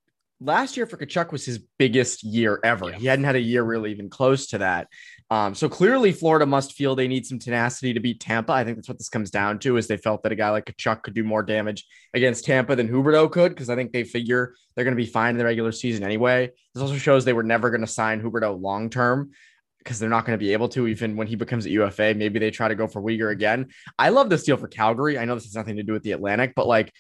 last 0.45 0.77
year 0.77 0.87
for 0.87 0.97
Tkachuk 0.97 1.33
was 1.33 1.45
his 1.45 1.59
biggest 1.79 2.23
year 2.23 2.61
ever. 2.63 2.91
Yeah. 2.91 2.99
He 2.99 3.07
hadn't 3.07 3.25
had 3.25 3.37
a 3.37 3.41
year 3.41 3.63
really 3.63 3.91
even 3.91 4.11
close 4.11 4.47
to 4.49 4.59
that. 4.59 4.89
Um, 5.31 5.55
so 5.55 5.69
clearly, 5.69 6.13
Florida 6.13 6.47
must 6.47 6.75
feel 6.75 6.95
they 6.95 7.09
need 7.09 7.27
some 7.27 7.39
tenacity 7.39 7.95
to 7.95 8.01
beat 8.01 8.21
Tampa. 8.21 8.53
I 8.53 8.65
think 8.65 8.77
that's 8.77 8.89
what 8.89 8.99
this 8.99 9.09
comes 9.09 9.31
down 9.31 9.59
to. 9.61 9.77
Is 9.77 9.89
they 9.89 9.97
felt 9.97 10.23
that 10.23 10.33
a 10.33 10.37
guy 10.37 10.51
like 10.51 10.67
Tkachuk 10.67 11.03
could 11.03 11.15
do 11.15 11.25
more 11.25 11.43
damage 11.43 11.87
against 12.13 12.45
Tampa 12.45 12.77
than 12.77 12.89
Huberdeau 12.89 13.31
could, 13.31 13.53
because 13.53 13.71
I 13.71 13.75
think 13.75 13.93
they 13.93 14.05
figure 14.05 14.55
they're 14.75 14.85
going 14.85 14.97
to 14.97 15.03
be 15.03 15.11
fine 15.11 15.31
in 15.31 15.39
the 15.39 15.45
regular 15.45 15.73
season 15.73 16.05
anyway. 16.05 16.51
This 16.75 16.83
also 16.83 16.97
shows 16.97 17.25
they 17.25 17.33
were 17.33 17.43
never 17.43 17.71
going 17.71 17.81
to 17.81 17.87
sign 17.87 18.23
Huberdeau 18.23 18.61
long 18.61 18.91
term 18.91 19.31
because 19.79 19.99
they're 19.99 20.11
not 20.11 20.25
going 20.25 20.39
to 20.39 20.43
be 20.43 20.53
able 20.53 20.69
to 20.71 20.89
even 20.89 21.17
when 21.17 21.27
he 21.27 21.37
becomes 21.37 21.67
a 21.67 21.71
UFA. 21.71 22.15
Maybe 22.15 22.39
they 22.39 22.51
try 22.51 22.69
to 22.69 22.75
go 22.75 22.87
for 22.87 23.03
Weegar 23.03 23.31
again. 23.31 23.69
I 23.99 24.09
love 24.11 24.31
this 24.31 24.45
deal 24.45 24.57
for 24.57 24.69
Calgary. 24.69 25.19
I 25.19 25.25
know 25.25 25.35
this 25.35 25.45
has 25.45 25.55
nothing 25.55 25.77
to 25.77 25.83
do 25.83 25.93
with 25.93 26.03
the 26.03 26.13
Atlantic, 26.13 26.53
but 26.57 26.67
like 26.67 26.93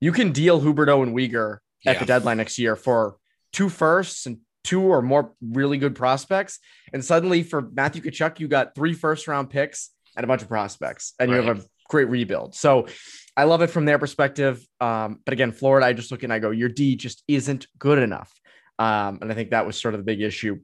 you 0.00 0.12
can 0.12 0.32
deal 0.32 0.60
Huberdeau 0.60 1.02
and 1.02 1.14
Weegar 1.84 1.90
at 1.90 1.94
yeah. 1.94 2.00
the 2.00 2.06
deadline 2.06 2.36
next 2.38 2.58
year 2.58 2.76
for 2.76 3.16
two 3.52 3.68
firsts 3.68 4.26
and 4.26 4.38
two 4.64 4.82
or 4.82 5.02
more 5.02 5.34
really 5.40 5.78
good 5.78 5.94
prospects. 5.94 6.58
And 6.92 7.04
suddenly 7.04 7.42
for 7.42 7.62
Matthew 7.62 8.02
Tkachuk, 8.02 8.40
you 8.40 8.48
got 8.48 8.74
three 8.74 8.94
first 8.94 9.26
round 9.28 9.50
picks 9.50 9.90
and 10.16 10.24
a 10.24 10.26
bunch 10.26 10.42
of 10.42 10.48
prospects, 10.48 11.14
and 11.18 11.30
right. 11.30 11.40
you 11.40 11.48
have 11.48 11.58
a 11.60 11.64
great 11.88 12.08
rebuild. 12.08 12.54
So 12.54 12.86
I 13.36 13.44
love 13.44 13.62
it 13.62 13.68
from 13.68 13.86
their 13.86 13.98
perspective. 13.98 14.64
Um, 14.80 15.20
but 15.24 15.32
again, 15.32 15.52
Florida, 15.52 15.86
I 15.86 15.94
just 15.94 16.10
look 16.10 16.22
and 16.22 16.32
I 16.32 16.38
go, 16.38 16.50
your 16.50 16.68
D 16.68 16.96
just 16.96 17.22
isn't 17.26 17.66
good 17.78 17.98
enough. 17.98 18.30
Um, 18.78 19.18
and 19.22 19.32
I 19.32 19.34
think 19.34 19.50
that 19.50 19.66
was 19.66 19.80
sort 19.80 19.94
of 19.94 20.00
the 20.00 20.04
big 20.04 20.20
issue 20.20 20.60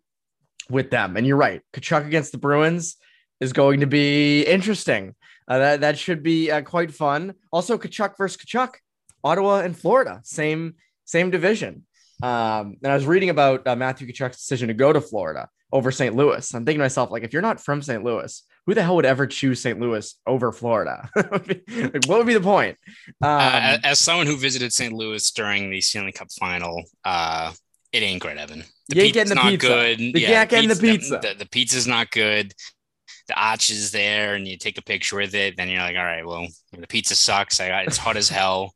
with 0.70 0.90
them. 0.90 1.16
And 1.16 1.26
you're 1.26 1.36
right, 1.36 1.62
Tkachuk 1.72 2.06
against 2.06 2.32
the 2.32 2.38
Bruins. 2.38 2.96
is 3.40 3.52
going 3.52 3.80
to 3.80 3.86
be 3.86 4.42
interesting. 4.42 5.14
Uh, 5.46 5.58
that 5.58 5.80
that 5.80 5.98
should 5.98 6.22
be 6.22 6.50
uh, 6.50 6.62
quite 6.62 6.92
fun. 6.92 7.34
Also, 7.52 7.78
Tkachuk 7.78 8.16
versus 8.18 8.36
Tkachuk, 8.36 8.74
Ottawa 9.24 9.60
and 9.60 9.76
Florida, 9.76 10.20
same 10.24 10.74
same 11.08 11.30
division. 11.30 11.84
Um, 12.22 12.76
and 12.82 12.92
I 12.92 12.94
was 12.94 13.06
reading 13.06 13.30
about 13.30 13.66
uh, 13.66 13.76
Matthew 13.76 14.06
Tkachuk's 14.06 14.36
decision 14.36 14.68
to 14.68 14.74
go 14.74 14.92
to 14.92 15.00
Florida 15.00 15.48
over 15.72 15.90
St. 15.90 16.14
Louis. 16.14 16.54
I'm 16.54 16.64
thinking 16.64 16.80
to 16.80 16.84
myself, 16.84 17.10
like, 17.10 17.22
if 17.22 17.32
you're 17.32 17.42
not 17.42 17.60
from 17.60 17.80
St. 17.80 18.04
Louis, 18.04 18.42
who 18.66 18.74
the 18.74 18.82
hell 18.82 18.96
would 18.96 19.06
ever 19.06 19.26
choose 19.26 19.60
St. 19.62 19.80
Louis 19.80 20.14
over 20.26 20.52
Florida? 20.52 21.08
like, 21.16 21.64
what 22.06 22.18
would 22.18 22.26
be 22.26 22.34
the 22.34 22.40
point? 22.40 22.76
Um, 23.22 23.30
uh, 23.30 23.78
as 23.84 23.98
someone 23.98 24.26
who 24.26 24.36
visited 24.36 24.72
St. 24.72 24.92
Louis 24.92 25.30
during 25.30 25.70
the 25.70 25.80
Stanley 25.80 26.12
Cup 26.12 26.28
final, 26.38 26.82
uh, 27.04 27.52
it 27.92 28.02
ain't 28.02 28.20
great, 28.20 28.36
Evan. 28.36 28.64
The 28.88 28.96
you 28.96 29.02
ain't 29.02 29.14
getting 29.14 29.30
the 29.30 29.34
not 29.36 29.50
pizza. 29.50 29.66
good. 29.66 29.98
The 29.98 30.20
yeah, 30.20 30.44
the 30.44 30.78
pizza. 30.80 31.20
The, 31.22 31.28
the, 31.28 31.34
the 31.38 31.48
pizza's 31.48 31.86
not 31.86 32.10
good 32.10 32.52
the 33.28 33.34
arch 33.34 33.70
is 33.70 33.92
there 33.92 34.34
and 34.34 34.48
you 34.48 34.56
take 34.56 34.78
a 34.78 34.82
picture 34.82 35.16
with 35.16 35.34
it, 35.34 35.56
then 35.56 35.68
you're 35.68 35.80
like, 35.80 35.96
all 35.96 36.04
right, 36.04 36.26
well, 36.26 36.48
the 36.72 36.86
pizza 36.86 37.14
sucks. 37.14 37.60
I 37.60 37.82
it's 37.82 37.98
hot 37.98 38.16
as 38.16 38.28
hell. 38.28 38.74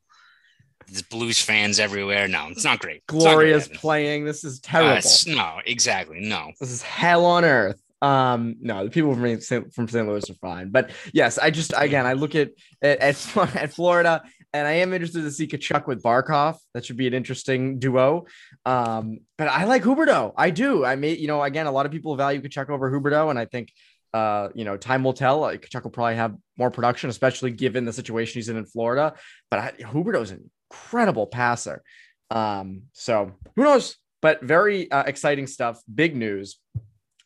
There's 0.93 1.03
blues 1.03 1.41
fans 1.41 1.81
everywhere. 1.81 2.29
No, 2.29 2.49
it's 2.51 2.65
not 2.65 2.79
great. 2.79 3.07
Gloria's 3.07 3.67
playing. 3.67 4.27
This 4.27 4.45
is 4.45 4.61
terrible. 4.61 4.99
Uh, 4.99 5.35
no, 5.35 5.61
exactly. 5.65 6.21
No. 6.21 6.53
This 6.61 6.71
is 6.71 6.83
hell 6.83 7.25
on 7.25 7.47
earth. 7.47 7.81
Um, 8.03 8.57
no, 8.61 8.85
the 8.85 8.91
people 8.91 9.15
from 9.15 9.41
St. 9.41 9.73
from 9.73 9.89
St. 9.89 10.07
Louis 10.07 10.29
are 10.29 10.35
fine. 10.35 10.69
But 10.71 10.91
yes, 11.15 11.39
I 11.39 11.51
just 11.51 11.73
again 11.75 12.05
I 12.05 12.13
look 12.13 12.35
at 12.35 12.51
at, 12.83 12.99
at, 12.99 13.37
at 13.57 13.73
Florida 13.73 14.23
and 14.53 14.69
I 14.69 14.73
am 14.73 14.93
interested 14.93 15.23
to 15.23 15.31
see 15.31 15.47
Tkachuk 15.47 15.87
with 15.87 16.03
Barkov. 16.03 16.59
That 16.75 16.85
should 16.85 16.99
be 16.99 17.07
an 17.07 17.15
interesting 17.15 17.79
duo. 17.79 18.27
Um, 18.67 19.21
but 19.39 19.49
I 19.49 19.65
like 19.65 19.83
Huberdeau. 19.83 20.35
I 20.37 20.51
do. 20.51 20.85
I 20.85 20.97
may, 20.97 21.17
you 21.17 21.27
know, 21.27 21.43
again, 21.43 21.67
a 21.67 21.73
lot 21.73 21.87
of 21.87 21.93
people 21.93 22.15
value 22.17 22.43
Tkachuk 22.43 22.69
over 22.69 22.91
Huberdeau, 22.91 23.31
and 23.31 23.39
I 23.39 23.47
think 23.47 23.73
uh, 24.13 24.49
you 24.55 24.65
know, 24.65 24.77
time 24.77 25.05
will 25.05 25.15
tell. 25.15 25.39
Like 25.39 25.63
Tkachuk 25.63 25.85
will 25.85 25.91
probably 25.91 26.17
have 26.17 26.37
more 26.59 26.71
production, 26.71 27.09
especially 27.09 27.51
given 27.51 27.85
the 27.85 27.93
situation 27.93 28.39
he's 28.39 28.49
in 28.49 28.57
in 28.57 28.67
Florida. 28.67 29.15
But 29.51 29.59
I, 29.59 29.73
Huberdeau 29.81 30.23
is 30.23 30.31
an 30.31 30.51
incredible 30.73 31.27
passer. 31.27 31.83
Um, 32.31 32.83
so 32.93 33.33
who 33.57 33.65
knows? 33.65 33.97
But 34.23 34.43
very 34.43 34.91
uh, 34.91 35.03
exciting 35.05 35.47
stuff. 35.47 35.83
Big 35.93 36.17
news 36.17 36.59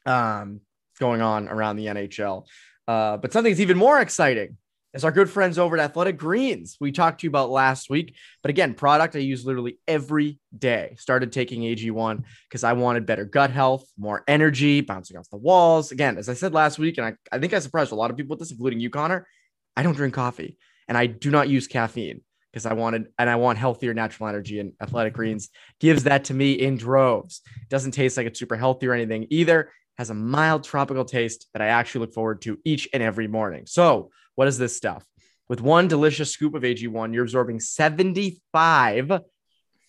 um, 0.04 0.60
going 0.98 1.20
on 1.20 1.48
around 1.48 1.76
the 1.76 1.86
NHL. 1.86 2.46
Uh, 2.88 3.16
but 3.18 3.32
something 3.32 3.52
that's 3.52 3.60
even 3.60 3.76
more 3.76 4.00
exciting 4.00 4.56
is 4.94 5.04
our 5.04 5.12
good 5.12 5.28
friends 5.28 5.58
over 5.58 5.76
at 5.76 5.84
Athletic 5.84 6.16
Greens. 6.16 6.76
We 6.80 6.90
talked 6.90 7.20
to 7.20 7.26
you 7.26 7.28
about 7.28 7.50
last 7.50 7.90
week, 7.90 8.14
but 8.42 8.48
again, 8.48 8.72
product 8.72 9.14
I 9.14 9.18
use 9.18 9.44
literally 9.44 9.78
every 9.86 10.38
day. 10.56 10.96
Started 10.98 11.32
taking 11.32 11.62
AG1 11.62 12.24
because 12.48 12.64
I 12.64 12.72
wanted 12.72 13.04
better 13.04 13.26
gut 13.26 13.50
health, 13.50 13.86
more 13.98 14.24
energy, 14.26 14.80
bouncing 14.80 15.18
off 15.18 15.28
the 15.28 15.36
walls. 15.36 15.92
Again, 15.92 16.16
as 16.16 16.30
I 16.30 16.34
said 16.34 16.54
last 16.54 16.78
week, 16.78 16.96
and 16.96 17.06
I, 17.06 17.14
I 17.30 17.38
think 17.38 17.52
I 17.52 17.58
surprised 17.58 17.92
a 17.92 17.96
lot 17.96 18.10
of 18.10 18.16
people 18.16 18.30
with 18.30 18.40
this, 18.40 18.52
including 18.52 18.80
you, 18.80 18.88
Connor. 18.88 19.26
I 19.76 19.82
don't 19.82 19.96
drink 19.96 20.14
coffee 20.14 20.56
and 20.88 20.96
I 20.96 21.06
do 21.06 21.30
not 21.30 21.48
use 21.48 21.66
caffeine 21.66 22.22
because 22.56 22.64
I 22.64 22.72
wanted 22.72 23.08
and 23.18 23.28
I 23.28 23.36
want 23.36 23.58
healthier 23.58 23.92
natural 23.92 24.30
energy 24.30 24.60
and 24.60 24.72
athletic 24.80 25.12
greens 25.12 25.50
gives 25.78 26.04
that 26.04 26.24
to 26.24 26.34
me 26.34 26.52
in 26.52 26.78
droves. 26.78 27.42
It 27.60 27.68
doesn't 27.68 27.90
taste 27.90 28.16
like 28.16 28.26
it's 28.26 28.38
super 28.38 28.56
healthy 28.56 28.86
or 28.86 28.94
anything 28.94 29.26
either. 29.28 29.70
Has 29.98 30.08
a 30.08 30.14
mild 30.14 30.64
tropical 30.64 31.04
taste 31.04 31.48
that 31.52 31.60
I 31.60 31.66
actually 31.66 32.06
look 32.06 32.14
forward 32.14 32.40
to 32.42 32.58
each 32.64 32.88
and 32.94 33.02
every 33.02 33.28
morning. 33.28 33.64
So 33.66 34.08
what 34.36 34.48
is 34.48 34.56
this 34.56 34.74
stuff? 34.74 35.04
With 35.50 35.60
one 35.60 35.86
delicious 35.86 36.30
scoop 36.30 36.54
of 36.54 36.62
AG1, 36.62 37.12
you're 37.12 37.24
absorbing 37.24 37.60
75 37.60 39.20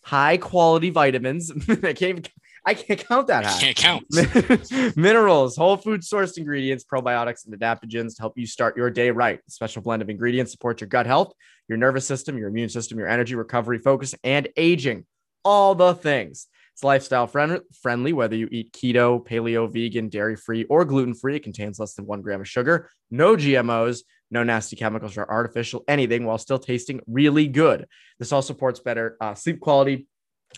high 0.04 0.36
quality 0.36 0.90
vitamins. 0.90 1.54
I 1.84 1.94
can't 1.94 2.30
I 2.68 2.74
can't 2.74 3.08
count 3.08 3.28
that 3.28 3.46
high. 3.46 3.56
I 3.56 3.74
can't 3.74 3.78
count. 3.78 4.98
Minerals, 4.98 5.56
whole 5.56 5.78
food 5.78 6.02
sourced 6.02 6.38
ingredients, 6.38 6.84
probiotics, 6.84 7.46
and 7.46 7.58
adaptogens 7.58 8.18
to 8.18 8.22
help 8.22 8.38
you 8.38 8.46
start 8.46 8.76
your 8.76 8.90
day 8.90 9.10
right. 9.10 9.40
A 9.40 9.52
special 9.52 9.82
blend 9.82 10.02
of 10.02 10.10
ingredients 10.10 10.52
support 10.52 10.82
your 10.82 10.90
gut 10.90 11.06
health, 11.06 11.32
your 11.70 11.78
nervous 11.78 12.06
system, 12.06 12.38
your 12.38 12.50
immune 12.50 12.68
system, 12.68 13.00
your 13.00 13.08
energy, 13.08 13.36
recovery, 13.36 13.80
focus, 13.80 14.16
and 14.22 14.50
aging. 14.58 15.06
All 15.46 15.76
the 15.76 15.96
things. 15.96 16.48
It's 16.74 16.84
lifestyle 16.84 17.26
friend- 17.26 17.62
friendly, 17.82 18.12
whether 18.12 18.36
you 18.36 18.50
eat 18.52 18.74
keto, 18.74 19.26
paleo, 19.26 19.72
vegan, 19.72 20.10
dairy 20.10 20.36
free, 20.36 20.66
or 20.66 20.84
gluten 20.84 21.14
free. 21.14 21.38
It 21.38 21.44
contains 21.44 21.80
less 21.80 21.94
than 21.94 22.06
one 22.06 22.22
gram 22.22 22.42
of 22.42 22.50
sugar, 22.50 22.90
no 23.10 23.38
GMOs, 23.38 24.02
no 24.30 24.44
nasty 24.44 24.76
chemicals 24.76 25.16
or 25.16 25.32
artificial 25.32 25.86
anything 25.88 26.26
while 26.26 26.38
still 26.38 26.60
tasting 26.60 27.00
really 27.08 27.48
good. 27.48 27.88
This 28.20 28.34
all 28.34 28.42
supports 28.42 28.82
better 28.82 29.16
uh, 29.22 29.36
sleep 29.36 29.62
quality 29.62 30.06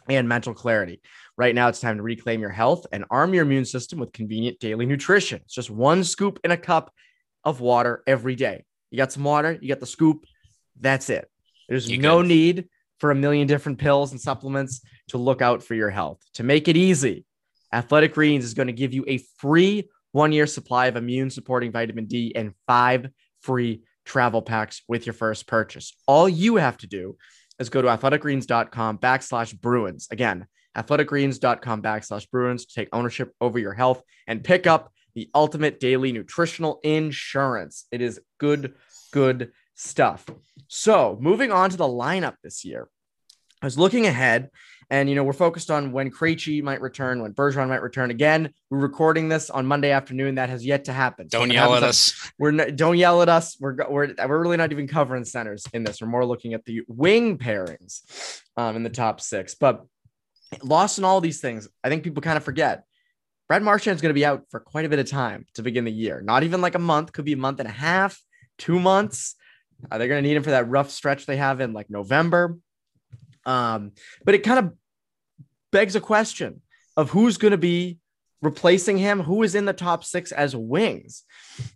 and 0.08 0.28
mental 0.28 0.54
clarity. 0.54 1.02
Right 1.40 1.56
now, 1.56 1.70
it's 1.70 1.80
time 1.80 1.96
to 1.96 2.04
reclaim 2.04 2.42
your 2.42 2.50
health 2.50 2.86
and 2.92 3.06
arm 3.10 3.34
your 3.34 3.44
immune 3.44 3.64
system 3.64 3.98
with 3.98 4.12
convenient 4.12 4.60
daily 4.60 4.86
nutrition. 4.86 5.40
It's 5.46 5.54
just 5.54 5.70
one 5.70 6.04
scoop 6.04 6.38
in 6.44 6.52
a 6.52 6.58
cup 6.58 6.94
of 7.46 7.62
water 7.62 8.04
every 8.06 8.36
day. 8.36 8.66
You 8.92 8.98
got 8.98 9.14
some 9.14 9.24
water, 9.24 9.58
you 9.62 9.70
got 9.70 9.80
the 9.80 9.86
scoop. 9.86 10.26
That's 10.82 11.10
it. 11.10 11.32
There's 11.70 11.90
you 11.90 11.98
no 11.98 12.22
good. 12.22 12.28
need 12.28 12.70
for 13.00 13.12
a 13.12 13.16
million 13.16 13.48
different 13.48 13.78
pills 13.78 14.12
and 14.12 14.20
supplements 14.20 14.82
to 15.12 15.18
look 15.18 15.42
out 15.42 15.64
for 15.64 15.76
your 15.76 15.90
health. 15.90 16.20
To 16.34 16.44
make 16.44 16.68
it 16.68 16.76
easy, 16.76 17.24
Athletic 17.72 18.14
Greens 18.14 18.44
is 18.44 18.54
going 18.54 18.68
to 18.68 18.74
give 18.74 18.94
you 18.94 19.06
a 19.08 19.20
free 19.38 19.88
one 20.12 20.34
year 20.34 20.46
supply 20.46 20.88
of 20.88 20.98
immune 20.98 21.30
supporting 21.30 21.72
vitamin 21.72 22.08
D 22.08 22.34
and 22.36 22.52
five 22.68 23.08
free 23.40 23.84
travel 24.04 24.42
packs 24.42 24.82
with 24.90 25.06
your 25.06 25.14
first 25.14 25.48
purchase. 25.48 25.96
All 26.06 26.28
you 26.28 26.58
have 26.58 26.76
to 26.80 26.88
do 26.88 27.16
is 27.60 27.70
go 27.70 27.82
to 27.82 27.88
athleticgreens.com 27.88 28.98
backslash 28.98 29.58
Bruins. 29.58 30.10
Again, 30.12 30.46
athleticgreens.com 30.80 31.82
backslash 31.82 32.30
Bruins 32.32 32.66
to 32.66 32.74
take 32.74 32.90
ownership 32.94 33.34
over 33.42 33.60
your 33.60 33.74
health 33.74 34.02
and 34.28 34.44
pick 34.44 34.66
up 34.66 34.92
the 35.16 35.30
ultimate 35.36 35.80
daily 35.80 36.12
nutritional 36.12 36.80
insurance. 36.84 37.86
It 37.92 38.02
is 38.02 38.20
good, 38.38 38.76
good 39.12 39.52
stuff. 39.76 40.26
So 40.68 41.18
moving 41.20 41.52
on 41.52 41.70
to 41.72 41.78
the 41.78 41.86
lineup 41.86 42.36
this 42.44 42.64
year, 42.64 42.88
I 43.62 43.66
was 43.66 43.78
looking 43.78 44.06
ahead 44.06 44.50
and, 44.92 45.08
you 45.08 45.16
know, 45.16 45.24
we're 45.24 45.34
focused 45.34 45.70
on 45.70 45.92
when 45.92 46.10
Krejci 46.10 46.64
might 46.64 46.82
return, 46.82 47.22
when 47.22 47.34
Bergeron 47.34 47.68
might 47.68 47.82
return. 47.82 48.10
Again, 48.10 48.52
we're 48.72 48.80
recording 48.80 49.30
this 49.30 49.50
on 49.50 49.66
Monday 49.68 49.92
afternoon. 49.92 50.36
That 50.36 50.50
has 50.50 50.66
yet 50.66 50.86
to 50.86 50.94
happen. 50.94 51.28
Don't 51.28 51.50
so 51.50 51.54
yell 51.54 51.76
at 51.76 51.84
us. 51.84 52.32
We're 52.40 52.52
not, 52.52 52.76
don't 52.76 52.98
yell 52.98 53.22
at 53.22 53.30
us. 53.30 53.58
We're, 53.60 53.76
we're, 53.88 54.16
we're 54.18 54.42
really 54.42 54.58
not 54.58 54.72
even 54.72 54.88
covering 54.88 55.26
centers 55.26 55.66
in 55.74 55.84
this. 55.84 56.02
We're 56.02 56.08
more 56.08 56.26
looking 56.26 56.54
at 56.54 56.66
the 56.66 56.82
wing 56.88 57.38
pairings 57.38 58.42
um, 58.58 58.76
in 58.76 58.84
the 58.84 58.90
top 58.90 59.22
six. 59.22 59.54
But 59.54 59.86
lost 60.62 60.98
in 60.98 61.04
all 61.04 61.22
these 61.22 61.42
things, 61.42 61.68
I 61.84 61.90
think 61.90 62.04
people 62.04 62.22
kind 62.22 62.38
of 62.38 62.44
forget. 62.44 62.84
Brad 63.48 63.64
Marchand 63.64 63.96
is 63.96 64.02
going 64.02 64.12
to 64.12 64.20
be 64.20 64.26
out 64.26 64.44
for 64.50 64.60
quite 64.60 64.86
a 64.86 64.90
bit 64.90 65.00
of 65.00 65.10
time 65.10 65.46
to 65.56 65.64
begin 65.64 65.86
the 65.86 65.92
year. 65.92 66.22
Not 66.22 66.44
even 66.44 66.62
like 66.62 66.76
a 66.76 66.80
month, 66.80 67.14
could 67.14 67.26
be 67.26 67.34
a 67.34 67.38
month 67.38 67.60
and 67.60 67.68
a 67.68 67.72
half, 67.72 68.22
two 68.58 68.80
months. 68.80 69.36
Uh, 69.90 69.98
they're 69.98 70.08
going 70.08 70.22
to 70.22 70.28
need 70.28 70.36
him 70.36 70.44
for 70.44 70.52
that 70.52 70.70
rough 70.70 70.92
stretch 70.92 71.26
they 71.26 71.38
have 71.38 71.60
in 71.60 71.74
like 71.74 71.90
November. 71.90 72.58
Um, 73.46 73.94
but 74.24 74.36
it 74.36 74.44
kind 74.44 74.60
of 74.60 74.74
begs 75.72 75.96
a 75.96 76.02
question 76.02 76.62
of 76.96 77.10
who's 77.10 77.38
going 77.38 77.52
to 77.52 77.58
be 77.58 77.98
replacing 78.42 78.98
him, 78.98 79.22
who 79.22 79.44
is 79.44 79.56
in 79.56 79.66
the 79.66 79.74
top 79.74 80.04
six 80.04 80.32
as 80.32 80.56
wings. 80.56 81.24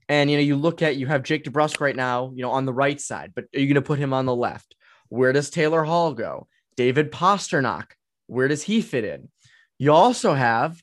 And, 0.07 0.29
you 0.29 0.37
know, 0.37 0.43
you 0.43 0.55
look 0.55 0.81
at, 0.81 0.95
you 0.95 1.07
have 1.07 1.23
Jake 1.23 1.43
DeBrusk 1.43 1.79
right 1.79 1.95
now, 1.95 2.31
you 2.35 2.41
know, 2.41 2.51
on 2.51 2.65
the 2.65 2.73
right 2.73 2.99
side, 2.99 3.31
but 3.35 3.45
are 3.55 3.59
you 3.59 3.67
going 3.67 3.75
to 3.75 3.81
put 3.81 3.99
him 3.99 4.13
on 4.13 4.25
the 4.25 4.35
left? 4.35 4.75
Where 5.09 5.33
does 5.33 5.49
Taylor 5.49 5.83
Hall 5.83 6.13
go? 6.13 6.47
David 6.75 7.11
Pastrnak, 7.11 7.91
where 8.33 8.47
does 8.47 8.63
he 8.63 8.81
fit 8.81 9.03
in? 9.03 9.29
You 9.77 9.93
also 9.93 10.33
have 10.33 10.81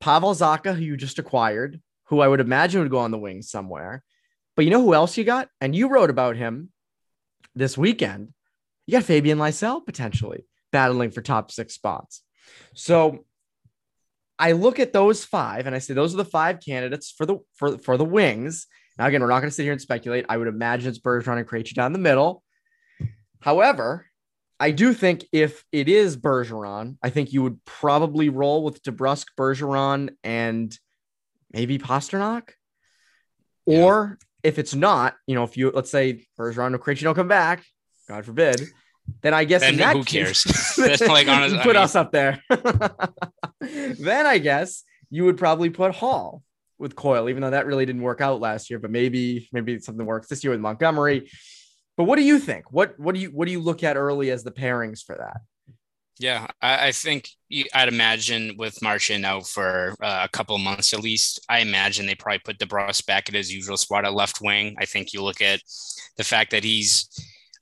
Pavel 0.00 0.34
Zacha, 0.34 0.74
who 0.74 0.82
you 0.82 0.96
just 0.96 1.18
acquired, 1.18 1.80
who 2.04 2.20
I 2.20 2.28
would 2.28 2.40
imagine 2.40 2.80
would 2.80 2.90
go 2.90 2.98
on 2.98 3.10
the 3.10 3.18
wings 3.18 3.50
somewhere. 3.50 4.02
But 4.56 4.64
you 4.64 4.70
know 4.70 4.82
who 4.82 4.94
else 4.94 5.16
you 5.16 5.24
got? 5.24 5.48
And 5.60 5.74
you 5.74 5.88
wrote 5.88 6.10
about 6.10 6.36
him 6.36 6.70
this 7.54 7.78
weekend. 7.78 8.32
You 8.86 8.92
got 8.92 9.04
Fabian 9.04 9.38
Lysell 9.38 9.84
potentially 9.84 10.44
battling 10.72 11.10
for 11.10 11.22
top 11.22 11.50
six 11.50 11.74
spots. 11.74 12.22
So 12.74 13.24
I 14.38 14.52
look 14.52 14.78
at 14.78 14.92
those 14.92 15.24
five 15.24 15.66
and 15.66 15.74
I 15.74 15.78
say 15.78 15.94
those 15.94 16.14
are 16.14 16.18
the 16.18 16.24
five 16.24 16.60
candidates 16.60 17.10
for 17.10 17.26
the 17.26 17.38
for, 17.54 17.78
for 17.78 17.96
the 17.96 18.04
wings. 18.04 18.66
Now 18.98 19.06
again, 19.06 19.20
we're 19.20 19.28
not 19.28 19.40
going 19.40 19.50
to 19.50 19.54
sit 19.54 19.64
here 19.64 19.72
and 19.72 19.80
speculate. 19.80 20.26
I 20.28 20.36
would 20.36 20.48
imagine 20.48 20.88
it's 20.88 20.98
Bergeron 20.98 21.38
and 21.38 21.48
Krejci 21.48 21.74
down 21.74 21.92
the 21.92 21.98
middle. 21.98 22.42
However, 23.40 24.06
I 24.60 24.72
do 24.72 24.92
think 24.92 25.24
if 25.32 25.64
it 25.72 25.88
is 25.88 26.18
Bergeron, 26.18 26.98
I 27.02 27.08
think 27.08 27.32
you 27.32 27.42
would 27.42 27.64
probably 27.64 28.28
roll 28.28 28.62
with 28.62 28.82
DeBrusk, 28.82 29.28
Bergeron, 29.36 30.10
and 30.22 30.78
maybe 31.50 31.78
Pastrnak. 31.78 32.50
Yeah. 33.64 33.82
Or 33.82 34.18
if 34.42 34.58
it's 34.58 34.74
not, 34.74 35.16
you 35.26 35.34
know, 35.34 35.44
if 35.44 35.56
you 35.56 35.70
let's 35.70 35.90
say 35.90 36.26
Bergeron 36.38 36.74
or 36.74 36.78
Krejci 36.78 37.00
don't 37.02 37.14
come 37.14 37.26
back, 37.26 37.64
God 38.06 38.26
forbid, 38.26 38.62
then 39.22 39.32
I 39.32 39.44
guess 39.44 39.62
then 39.62 39.78
that 39.78 39.96
who 39.96 40.04
cares? 40.04 40.44
That's 40.76 41.00
like 41.00 41.26
honest, 41.28 41.56
put 41.56 41.76
I 41.76 41.80
mean, 41.80 41.84
us 41.84 41.94
up 41.96 42.12
there. 42.12 42.42
then 43.60 44.26
I 44.26 44.36
guess 44.38 44.84
you 45.08 45.24
would 45.24 45.38
probably 45.38 45.70
put 45.70 45.94
Hall 45.94 46.42
with 46.78 46.94
Coyle, 46.94 47.30
even 47.30 47.40
though 47.40 47.50
that 47.50 47.66
really 47.66 47.86
didn't 47.86 48.02
work 48.02 48.20
out 48.20 48.40
last 48.40 48.68
year. 48.68 48.78
But 48.78 48.90
maybe 48.90 49.48
maybe 49.52 49.78
something 49.78 50.04
works 50.04 50.28
this 50.28 50.44
year 50.44 50.50
with 50.50 50.60
Montgomery. 50.60 51.30
But 52.00 52.04
what 52.04 52.16
do 52.16 52.22
you 52.22 52.38
think? 52.38 52.72
What 52.72 52.98
what 52.98 53.14
do 53.14 53.20
you 53.20 53.28
what 53.28 53.44
do 53.44 53.52
you 53.52 53.60
look 53.60 53.84
at 53.84 53.98
early 53.98 54.30
as 54.30 54.42
the 54.42 54.50
pairings 54.50 55.04
for 55.04 55.16
that? 55.16 55.42
Yeah, 56.18 56.46
I, 56.62 56.86
I 56.86 56.92
think 56.92 57.28
I'd 57.74 57.88
imagine 57.88 58.54
with 58.56 58.80
Marchand 58.80 59.26
out 59.26 59.46
for 59.46 59.94
uh, 60.00 60.22
a 60.24 60.28
couple 60.30 60.56
months 60.56 60.94
at 60.94 61.02
least, 61.02 61.44
I 61.50 61.58
imagine 61.58 62.06
they 62.06 62.14
probably 62.14 62.38
put 62.38 62.58
DeBrusk 62.58 63.04
back 63.04 63.28
at 63.28 63.34
his 63.34 63.52
usual 63.52 63.76
spot 63.76 64.06
at 64.06 64.14
left 64.14 64.40
wing. 64.40 64.76
I 64.78 64.86
think 64.86 65.12
you 65.12 65.22
look 65.22 65.42
at 65.42 65.60
the 66.16 66.24
fact 66.24 66.52
that 66.52 66.64
he's 66.64 67.06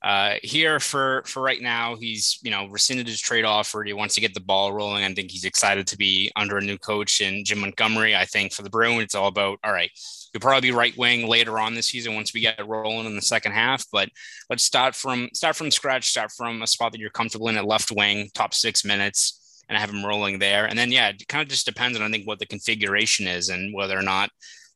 uh, 0.04 0.34
here 0.44 0.78
for 0.78 1.24
for 1.26 1.42
right 1.42 1.60
now. 1.60 1.96
He's 1.96 2.38
you 2.40 2.52
know 2.52 2.68
rescinded 2.68 3.08
his 3.08 3.20
trade 3.20 3.44
offer. 3.44 3.82
He 3.82 3.92
wants 3.92 4.14
to 4.14 4.20
get 4.20 4.34
the 4.34 4.40
ball 4.40 4.72
rolling. 4.72 5.02
I 5.02 5.12
think 5.14 5.32
he's 5.32 5.46
excited 5.46 5.88
to 5.88 5.96
be 5.96 6.30
under 6.36 6.58
a 6.58 6.62
new 6.62 6.78
coach 6.78 7.20
in 7.20 7.44
Jim 7.44 7.58
Montgomery. 7.58 8.14
I 8.14 8.24
think 8.24 8.52
for 8.52 8.62
the 8.62 8.70
Bruins, 8.70 9.02
it's 9.02 9.14
all 9.16 9.26
about 9.26 9.58
all 9.64 9.72
right. 9.72 9.90
He'll 10.32 10.40
probably 10.40 10.70
be 10.70 10.76
right 10.76 10.96
wing 10.96 11.26
later 11.26 11.58
on 11.58 11.74
this 11.74 11.86
season 11.86 12.14
once 12.14 12.34
we 12.34 12.40
get 12.40 12.66
rolling 12.66 13.06
in 13.06 13.16
the 13.16 13.22
second 13.22 13.52
half. 13.52 13.84
But 13.90 14.08
let's 14.50 14.62
start 14.62 14.94
from 14.94 15.28
start 15.32 15.56
from 15.56 15.70
scratch. 15.70 16.08
Start 16.08 16.32
from 16.32 16.62
a 16.62 16.66
spot 16.66 16.92
that 16.92 16.98
you're 16.98 17.10
comfortable 17.10 17.48
in 17.48 17.56
at 17.56 17.66
left 17.66 17.90
wing, 17.90 18.30
top 18.34 18.54
six 18.54 18.84
minutes, 18.84 19.64
and 19.68 19.78
have 19.78 19.90
him 19.90 20.04
rolling 20.04 20.38
there. 20.38 20.66
And 20.66 20.78
then 20.78 20.92
yeah, 20.92 21.08
it 21.08 21.26
kind 21.28 21.42
of 21.42 21.48
just 21.48 21.66
depends 21.66 21.98
on 21.98 22.04
I 22.04 22.10
think 22.10 22.26
what 22.26 22.38
the 22.38 22.46
configuration 22.46 23.26
is 23.26 23.48
and 23.48 23.74
whether 23.74 23.98
or 23.98 24.02
not 24.02 24.30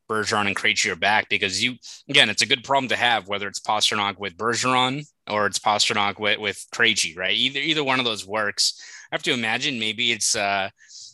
Bergeron 0.08 0.46
and 0.46 0.56
Krejci 0.56 0.90
are 0.90 0.96
back 0.96 1.28
because 1.28 1.62
you 1.62 1.74
again, 2.08 2.28
it's 2.30 2.42
a 2.42 2.46
good 2.46 2.64
problem 2.64 2.88
to 2.88 2.96
have 2.96 3.28
whether 3.28 3.48
it's 3.48 3.60
Pastrnak 3.60 4.18
with 4.18 4.36
Bergeron 4.36 5.06
or 5.30 5.46
it's 5.46 5.58
Pastrnak 5.58 6.18
with 6.18 6.38
with 6.38 6.66
Krejci, 6.74 7.16
right? 7.16 7.36
Either 7.36 7.60
either 7.60 7.84
one 7.84 7.98
of 7.98 8.04
those 8.04 8.26
works. 8.26 8.80
I 9.10 9.14
have 9.14 9.22
to 9.24 9.32
imagine 9.32 9.78
maybe 9.78 10.12
it's 10.12 10.34
uh 10.34 10.70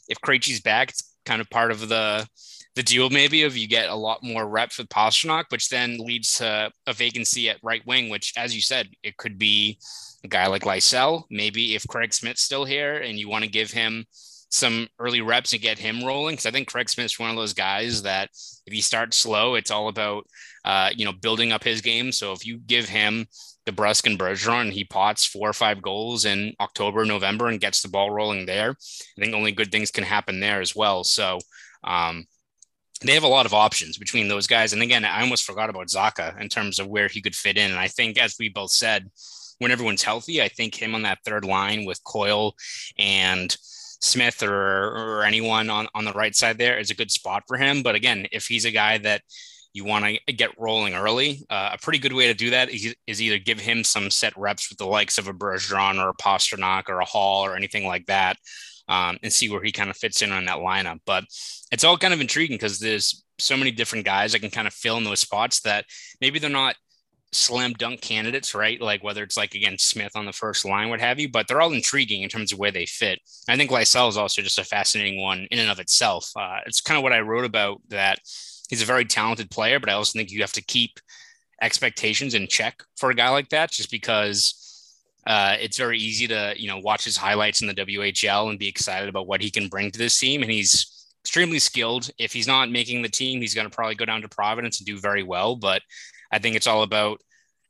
if 0.08 0.20
Krejci's 0.20 0.60
back, 0.60 0.90
it's 0.90 1.14
kind 1.26 1.40
of 1.40 1.50
part 1.50 1.70
of 1.70 1.88
the 1.88 2.26
the 2.78 2.84
deal 2.84 3.10
maybe 3.10 3.42
of 3.42 3.56
you 3.56 3.66
get 3.66 3.88
a 3.88 3.94
lot 3.96 4.22
more 4.22 4.46
reps 4.46 4.78
with 4.78 4.88
Pastrnak, 4.88 5.46
which 5.48 5.68
then 5.68 5.98
leads 5.98 6.34
to 6.34 6.70
a 6.86 6.92
vacancy 6.92 7.50
at 7.50 7.58
right 7.60 7.84
wing, 7.84 8.08
which 8.08 8.32
as 8.36 8.54
you 8.54 8.60
said, 8.60 8.88
it 9.02 9.16
could 9.16 9.36
be 9.36 9.80
a 10.22 10.28
guy 10.28 10.46
like 10.46 10.62
Lysell. 10.62 11.24
Maybe 11.28 11.74
if 11.74 11.88
Craig 11.88 12.14
Smith's 12.14 12.42
still 12.42 12.64
here 12.64 12.98
and 12.98 13.18
you 13.18 13.28
want 13.28 13.42
to 13.42 13.50
give 13.50 13.72
him 13.72 14.04
some 14.50 14.86
early 15.00 15.20
reps 15.20 15.52
and 15.52 15.60
get 15.60 15.76
him 15.76 16.04
rolling. 16.04 16.36
Cause 16.36 16.46
I 16.46 16.52
think 16.52 16.68
Craig 16.68 16.88
Smith's 16.88 17.18
one 17.18 17.30
of 17.30 17.34
those 17.36 17.52
guys 17.52 18.02
that 18.02 18.30
if 18.64 18.72
he 18.72 18.80
starts 18.80 19.16
slow, 19.16 19.56
it's 19.56 19.72
all 19.72 19.88
about, 19.88 20.28
uh, 20.64 20.90
you 20.94 21.04
know, 21.04 21.12
building 21.12 21.50
up 21.50 21.64
his 21.64 21.80
game. 21.80 22.12
So 22.12 22.30
if 22.30 22.46
you 22.46 22.58
give 22.58 22.88
him 22.88 23.26
DeBrusk 23.66 24.06
and 24.06 24.16
Bergeron 24.16 24.70
he 24.70 24.84
pots 24.84 25.26
four 25.26 25.48
or 25.48 25.52
five 25.52 25.82
goals 25.82 26.24
in 26.24 26.54
October, 26.60 27.04
November 27.04 27.48
and 27.48 27.60
gets 27.60 27.82
the 27.82 27.88
ball 27.88 28.12
rolling 28.12 28.46
there, 28.46 28.70
I 28.70 29.20
think 29.20 29.34
only 29.34 29.50
good 29.50 29.72
things 29.72 29.90
can 29.90 30.04
happen 30.04 30.38
there 30.38 30.60
as 30.60 30.76
well. 30.76 31.02
So, 31.02 31.40
um, 31.82 32.24
they 33.02 33.14
have 33.14 33.22
a 33.22 33.28
lot 33.28 33.46
of 33.46 33.54
options 33.54 33.96
between 33.96 34.28
those 34.28 34.46
guys. 34.46 34.72
And 34.72 34.82
again, 34.82 35.04
I 35.04 35.20
almost 35.20 35.44
forgot 35.44 35.70
about 35.70 35.88
Zacha 35.88 36.40
in 36.40 36.48
terms 36.48 36.78
of 36.78 36.88
where 36.88 37.08
he 37.08 37.22
could 37.22 37.36
fit 37.36 37.56
in. 37.56 37.70
And 37.70 37.78
I 37.78 37.88
think, 37.88 38.18
as 38.18 38.36
we 38.38 38.48
both 38.48 38.70
said, 38.70 39.10
when 39.58 39.70
everyone's 39.70 40.02
healthy, 40.02 40.42
I 40.42 40.48
think 40.48 40.74
him 40.74 40.94
on 40.94 41.02
that 41.02 41.18
third 41.24 41.44
line 41.44 41.84
with 41.84 42.02
Coyle 42.04 42.54
and 42.98 43.56
Smith 44.00 44.42
or, 44.42 44.52
or 44.52 45.24
anyone 45.24 45.70
on, 45.70 45.88
on 45.94 46.04
the 46.04 46.12
right 46.12 46.34
side 46.34 46.58
there 46.58 46.78
is 46.78 46.90
a 46.90 46.94
good 46.94 47.10
spot 47.10 47.44
for 47.46 47.56
him. 47.56 47.82
But 47.82 47.94
again, 47.94 48.26
if 48.32 48.46
he's 48.46 48.64
a 48.64 48.70
guy 48.70 48.98
that 48.98 49.22
you 49.74 49.84
want 49.84 50.04
to 50.26 50.32
get 50.32 50.58
rolling 50.58 50.94
early, 50.94 51.44
uh, 51.50 51.70
a 51.74 51.78
pretty 51.78 51.98
good 51.98 52.12
way 52.12 52.26
to 52.28 52.34
do 52.34 52.50
that 52.50 52.70
is, 52.70 52.94
is, 53.06 53.20
either 53.20 53.38
give 53.38 53.60
him 53.60 53.84
some 53.84 54.10
set 54.10 54.36
reps 54.36 54.68
with 54.68 54.78
the 54.78 54.86
likes 54.86 55.18
of 55.18 55.28
a 55.28 55.32
Bergeron 55.32 56.02
or 56.02 56.10
a 56.10 56.14
Pastrnak 56.14 56.88
or 56.88 57.00
a 57.00 57.04
Hall 57.04 57.44
or 57.44 57.54
anything 57.54 57.86
like 57.86 58.06
that, 58.06 58.36
um, 58.88 59.18
and 59.22 59.32
see 59.32 59.50
where 59.50 59.62
he 59.62 59.72
kind 59.72 59.90
of 59.90 59.96
fits 59.96 60.22
in 60.22 60.32
on 60.32 60.44
that 60.46 60.58
lineup. 60.58 61.00
But 61.06 61.24
it's 61.70 61.84
all 61.84 61.98
kind 61.98 62.14
of 62.14 62.20
intriguing 62.20 62.56
because 62.56 62.78
there's 62.78 63.24
so 63.38 63.56
many 63.56 63.70
different 63.70 64.04
guys 64.04 64.32
that 64.32 64.40
can 64.40 64.50
kind 64.50 64.66
of 64.66 64.74
fill 64.74 64.96
in 64.96 65.04
those 65.04 65.20
spots 65.20 65.60
that 65.60 65.84
maybe 66.20 66.38
they're 66.38 66.50
not 66.50 66.76
slam 67.32 67.74
dunk 67.74 68.00
candidates, 68.00 68.54
right? 68.54 68.80
Like 68.80 69.04
whether 69.04 69.22
it's 69.22 69.36
like 69.36 69.54
again 69.54 69.76
Smith 69.78 70.12
on 70.14 70.24
the 70.24 70.32
first 70.32 70.64
line, 70.64 70.88
what 70.88 71.00
have 71.00 71.20
you, 71.20 71.28
but 71.28 71.46
they're 71.46 71.60
all 71.60 71.72
intriguing 71.72 72.22
in 72.22 72.28
terms 72.28 72.52
of 72.52 72.58
where 72.58 72.72
they 72.72 72.86
fit. 72.86 73.20
I 73.48 73.56
think 73.56 73.70
Lysell 73.70 74.08
is 74.08 74.16
also 74.16 74.42
just 74.42 74.58
a 74.58 74.64
fascinating 74.64 75.20
one 75.20 75.46
in 75.50 75.58
and 75.58 75.70
of 75.70 75.78
itself. 75.78 76.30
Uh, 76.36 76.60
it's 76.66 76.80
kind 76.80 76.96
of 76.96 77.02
what 77.02 77.12
I 77.12 77.20
wrote 77.20 77.44
about 77.44 77.80
that 77.88 78.18
he's 78.68 78.82
a 78.82 78.86
very 78.86 79.04
talented 79.04 79.50
player, 79.50 79.78
but 79.78 79.90
I 79.90 79.94
also 79.94 80.18
think 80.18 80.30
you 80.30 80.40
have 80.40 80.52
to 80.52 80.64
keep 80.64 81.00
expectations 81.60 82.34
in 82.34 82.46
check 82.46 82.82
for 82.96 83.10
a 83.10 83.14
guy 83.14 83.30
like 83.30 83.48
that, 83.50 83.70
just 83.70 83.90
because 83.90 84.67
uh, 85.28 85.56
it's 85.60 85.76
very 85.76 85.98
easy 85.98 86.26
to 86.26 86.54
you 86.56 86.66
know 86.66 86.78
watch 86.78 87.04
his 87.04 87.16
highlights 87.16 87.60
in 87.60 87.68
the 87.68 87.74
WHL 87.74 88.48
and 88.48 88.58
be 88.58 88.66
excited 88.66 89.10
about 89.10 89.26
what 89.26 89.42
he 89.42 89.50
can 89.50 89.68
bring 89.68 89.90
to 89.90 89.98
this 89.98 90.18
team, 90.18 90.42
and 90.42 90.50
he's 90.50 91.06
extremely 91.22 91.58
skilled. 91.58 92.10
If 92.18 92.32
he's 92.32 92.46
not 92.46 92.70
making 92.70 93.02
the 93.02 93.10
team, 93.10 93.42
he's 93.42 93.54
going 93.54 93.68
to 93.68 93.74
probably 93.74 93.94
go 93.94 94.06
down 94.06 94.22
to 94.22 94.28
Providence 94.28 94.80
and 94.80 94.86
do 94.86 94.98
very 94.98 95.22
well, 95.22 95.54
but 95.54 95.82
I 96.32 96.38
think 96.38 96.56
it's 96.56 96.66
all 96.66 96.82
about 96.82 97.20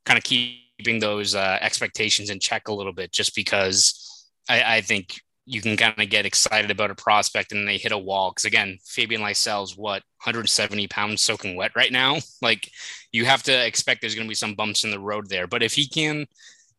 kind 0.05 0.17
of 0.17 0.23
keeping 0.23 0.99
those 0.99 1.35
uh, 1.35 1.57
expectations 1.59 2.29
in 2.29 2.39
check 2.39 2.69
a 2.69 2.73
little 2.73 2.93
bit, 2.93 3.11
just 3.11 3.35
because 3.35 4.25
I, 4.47 4.77
I 4.77 4.81
think 4.81 5.19
you 5.45 5.61
can 5.61 5.75
kind 5.75 5.99
of 5.99 6.09
get 6.09 6.25
excited 6.25 6.71
about 6.71 6.91
a 6.91 6.95
prospect 6.95 7.51
and 7.51 7.67
they 7.67 7.77
hit 7.77 7.91
a 7.91 7.97
wall. 7.97 8.31
Because 8.31 8.45
again, 8.45 8.77
Fabian 8.85 9.21
Lysell's 9.21 9.75
what 9.75 10.03
170 10.23 10.87
pounds 10.87 11.19
soaking 11.19 11.57
wet 11.57 11.71
right 11.75 11.91
now. 11.91 12.19
Like 12.41 12.71
you 13.11 13.25
have 13.25 13.43
to 13.43 13.65
expect 13.67 13.99
there's 13.99 14.15
going 14.15 14.27
to 14.27 14.31
be 14.31 14.35
some 14.35 14.55
bumps 14.55 14.85
in 14.85 14.91
the 14.91 14.99
road 14.99 15.27
there. 15.27 15.47
But 15.47 15.63
if 15.63 15.73
he 15.73 15.87
can 15.87 16.27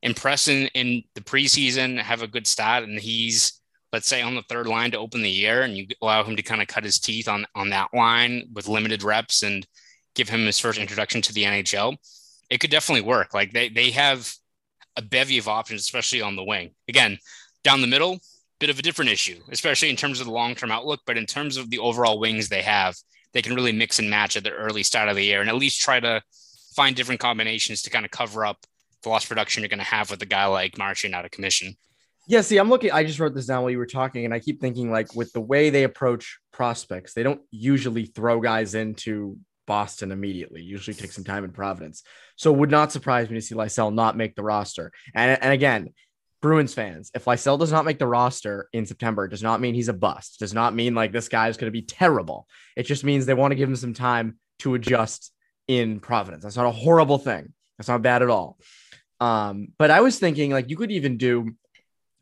impress 0.03 0.49
in, 0.49 0.67
in 0.69 1.03
the 1.15 1.21
preseason, 1.21 2.01
have 2.01 2.23
a 2.23 2.29
good 2.29 2.47
start, 2.47 2.85
and 2.85 2.99
he's 2.99 3.61
let's 3.93 4.07
say 4.07 4.23
on 4.23 4.37
the 4.37 4.43
third 4.43 4.69
line 4.69 4.93
to 4.93 4.99
open 4.99 5.23
the 5.23 5.31
year, 5.31 5.63
and 5.63 5.77
you 5.77 5.87
allow 6.01 6.23
him 6.23 6.37
to 6.37 6.43
kind 6.43 6.63
of 6.63 6.69
cut 6.69 6.85
his 6.85 6.99
teeth 6.99 7.29
on 7.29 7.47
on 7.55 7.71
that 7.71 7.89
line 7.93 8.49
with 8.53 8.69
limited 8.69 9.03
reps 9.03 9.43
and 9.43 9.67
give 10.15 10.29
him 10.29 10.47
his 10.47 10.59
first 10.59 10.79
introduction 10.79 11.23
to 11.23 11.33
the 11.33 11.45
NHL, 11.45 11.97
it 12.51 12.59
could 12.59 12.71
definitely 12.71 13.07
work. 13.07 13.35
Like 13.35 13.53
they 13.53 13.69
they 13.69 13.91
have 13.91 14.33
a 14.97 15.03
bevy 15.03 15.39
of 15.39 15.49
options, 15.49 15.81
especially 15.81 16.21
on 16.21 16.37
the 16.37 16.45
wing. 16.45 16.75
Again, 16.89 17.19
down 17.65 17.81
the 17.81 17.87
middle, 17.87 18.19
bit 18.59 18.71
of 18.71 18.79
a 18.79 18.83
different 18.83 19.11
issue, 19.11 19.41
especially 19.51 19.91
in 19.91 19.97
terms 19.97 20.21
of 20.21 20.27
the 20.27 20.33
long 20.33 20.55
term 20.55 20.71
outlook. 20.71 21.01
But 21.07 21.17
in 21.17 21.27
terms 21.27 21.57
of 21.57 21.71
the 21.71 21.79
overall 21.79 22.19
wings 22.19 22.49
they 22.49 22.63
have, 22.63 22.97
they 23.33 23.43
can 23.43 23.55
really 23.55 23.73
mix 23.73 23.99
and 23.99 24.11
match 24.11 24.37
at 24.37 24.45
the 24.45 24.51
early 24.51 24.83
start 24.83 25.09
of 25.09 25.17
the 25.17 25.25
year 25.25 25.41
and 25.41 25.49
at 25.49 25.57
least 25.57 25.81
try 25.81 26.01
to 26.01 26.23
find 26.75 26.97
different 26.97 27.21
combinations 27.21 27.83
to 27.83 27.91
kind 27.91 28.05
of 28.05 28.11
cover 28.11 28.45
up 28.45 28.59
the 29.03 29.09
lost 29.09 29.29
production 29.29 29.63
you're 29.63 29.69
going 29.69 29.79
to 29.79 29.85
have 29.85 30.11
with 30.11 30.23
a 30.23 30.27
guy 30.27 30.47
like 30.47 30.79
Marchand 30.79 31.15
out 31.15 31.25
of 31.25 31.31
commission. 31.31 31.77
Yeah, 32.27 32.43
see, 32.43 32.59
I'm 32.59 32.69
looking. 32.69 32.93
I 32.93 33.05
just 33.05 33.19
wrote 33.19 33.35
this 33.35 33.47
down 33.47 33.63
while 33.63 33.71
you 33.71 33.79
were 33.79 33.87
talking, 33.87 34.25
and 34.25 34.33
I 34.33 34.39
keep 34.39 34.61
thinking 34.61 34.91
like 34.91 35.15
with 35.15 35.33
the 35.33 35.41
way 35.41 35.71
they 35.71 35.85
approach 35.85 36.39
prospects, 36.53 37.15
they 37.15 37.23
don't 37.23 37.41
usually 37.51 38.07
throw 38.07 38.41
guys 38.41 38.75
into 38.75 39.39
Boston 39.67 40.13
immediately. 40.13 40.63
Usually 40.63 40.95
take 40.95 41.13
some 41.13 41.25
time 41.25 41.45
in 41.45 41.53
Providence. 41.53 42.03
So 42.37 42.53
would 42.53 42.71
not 42.71 42.93
surprise 42.93 43.29
me 43.29 43.37
to 43.37 43.41
see 43.41 43.55
Lysell 43.55 43.93
not 43.93 44.17
make 44.17 44.35
the 44.35 44.43
roster. 44.43 44.93
And, 45.15 45.43
and 45.43 45.53
again, 45.53 45.91
Bruins 46.41 46.75
fans, 46.75 47.11
if 47.15 47.25
Lysell 47.27 47.59
does 47.59 47.71
not 47.71 47.85
make 47.85 47.99
the 47.99 48.07
roster 48.07 48.69
in 48.73 48.87
September, 48.87 49.29
does 49.29 49.43
not 49.43 49.61
mean 49.61 49.75
he's 49.75 49.89
a 49.89 49.93
bust. 49.93 50.39
Does 50.39 50.55
not 50.55 50.75
mean 50.75 50.95
like 50.95 51.13
this 51.13 51.29
guy 51.29 51.49
is 51.49 51.57
going 51.57 51.69
to 51.69 51.79
be 51.79 51.83
terrible. 51.83 52.47
It 52.77 52.85
just 52.85 53.05
means 53.05 53.27
they 53.27 53.35
want 53.35 53.53
to 53.53 53.57
give 53.57 53.69
him 53.69 53.77
some 53.77 53.95
time 53.95 54.39
to 54.61 54.75
adjust 54.75 55.33
in 55.69 56.01
Providence. 56.01 56.43
That's 56.43 56.57
not 56.57 56.67
a 56.67 56.73
horrible 56.73 57.19
thing. 57.19 57.53
That's 57.79 57.89
not 57.89 58.03
bad 58.03 58.23
at 58.23 58.31
all. 58.31 58.59
Um, 59.21 59.69
but 59.79 59.91
I 59.91 60.01
was 60.01 60.19
thinking 60.19 60.51
like 60.51 60.71
you 60.71 60.77
could 60.77 60.91
even 60.91 61.17
do 61.17 61.51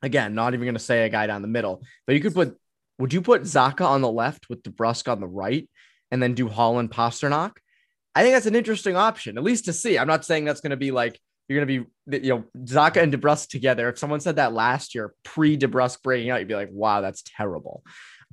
again, 0.03 0.35
not 0.35 0.55
even 0.55 0.75
to 0.75 0.81
say 0.81 1.05
a 1.05 1.09
guy 1.09 1.27
down 1.27 1.43
the 1.43 1.49
middle, 1.49 1.83
but 2.07 2.15
you 2.15 2.21
could 2.21 2.35
put. 2.35 2.59
Would 2.99 3.13
you 3.13 3.23
put 3.23 3.43
Zacha 3.43 3.83
on 3.83 4.01
the 4.01 4.11
left 4.11 4.49
with 4.49 4.65
DeBrusk 4.65 5.11
on 5.11 5.21
the 5.21 5.27
right? 5.29 5.69
and 6.11 6.23
then 6.23 6.35
do 6.35 6.49
Hall 6.49 6.79
and 6.79 6.91
Pastrnak. 6.91 7.53
I 8.15 8.23
think 8.23 8.35
that's 8.35 8.47
an 8.47 8.55
interesting 8.55 8.97
option, 8.97 9.39
at 9.39 9.45
least 9.45 9.67
to 9.67 9.73
see. 9.73 9.99
I'm 9.99 10.09
not 10.09 10.25
saying 10.25 10.45
that's 10.45 10.61
going 10.61 10.71
to 10.71 10.77
be 10.77 10.91
like 10.91 11.21
you're 11.49 11.65
going 11.65 11.69
to 11.69 11.85
be, 12.11 12.27
you 12.27 12.35
know, 12.35 12.45
Zacha 12.65 13.03
and 13.03 13.13
DeBrusk 13.13 13.49
together. 13.49 13.89
If 13.89 13.99
someone 13.99 14.21
said 14.21 14.37
that 14.37 14.53
last 14.53 14.95
year, 14.95 15.15
pre 15.23 15.57
DeBrusk 15.57 16.03
breaking 16.03 16.31
out, 16.31 16.41
you'd 16.41 16.49
be 16.49 16.55
like, 16.55 16.71
wow, 16.71 17.01
that's 17.01 17.23
terrible. 17.25 17.83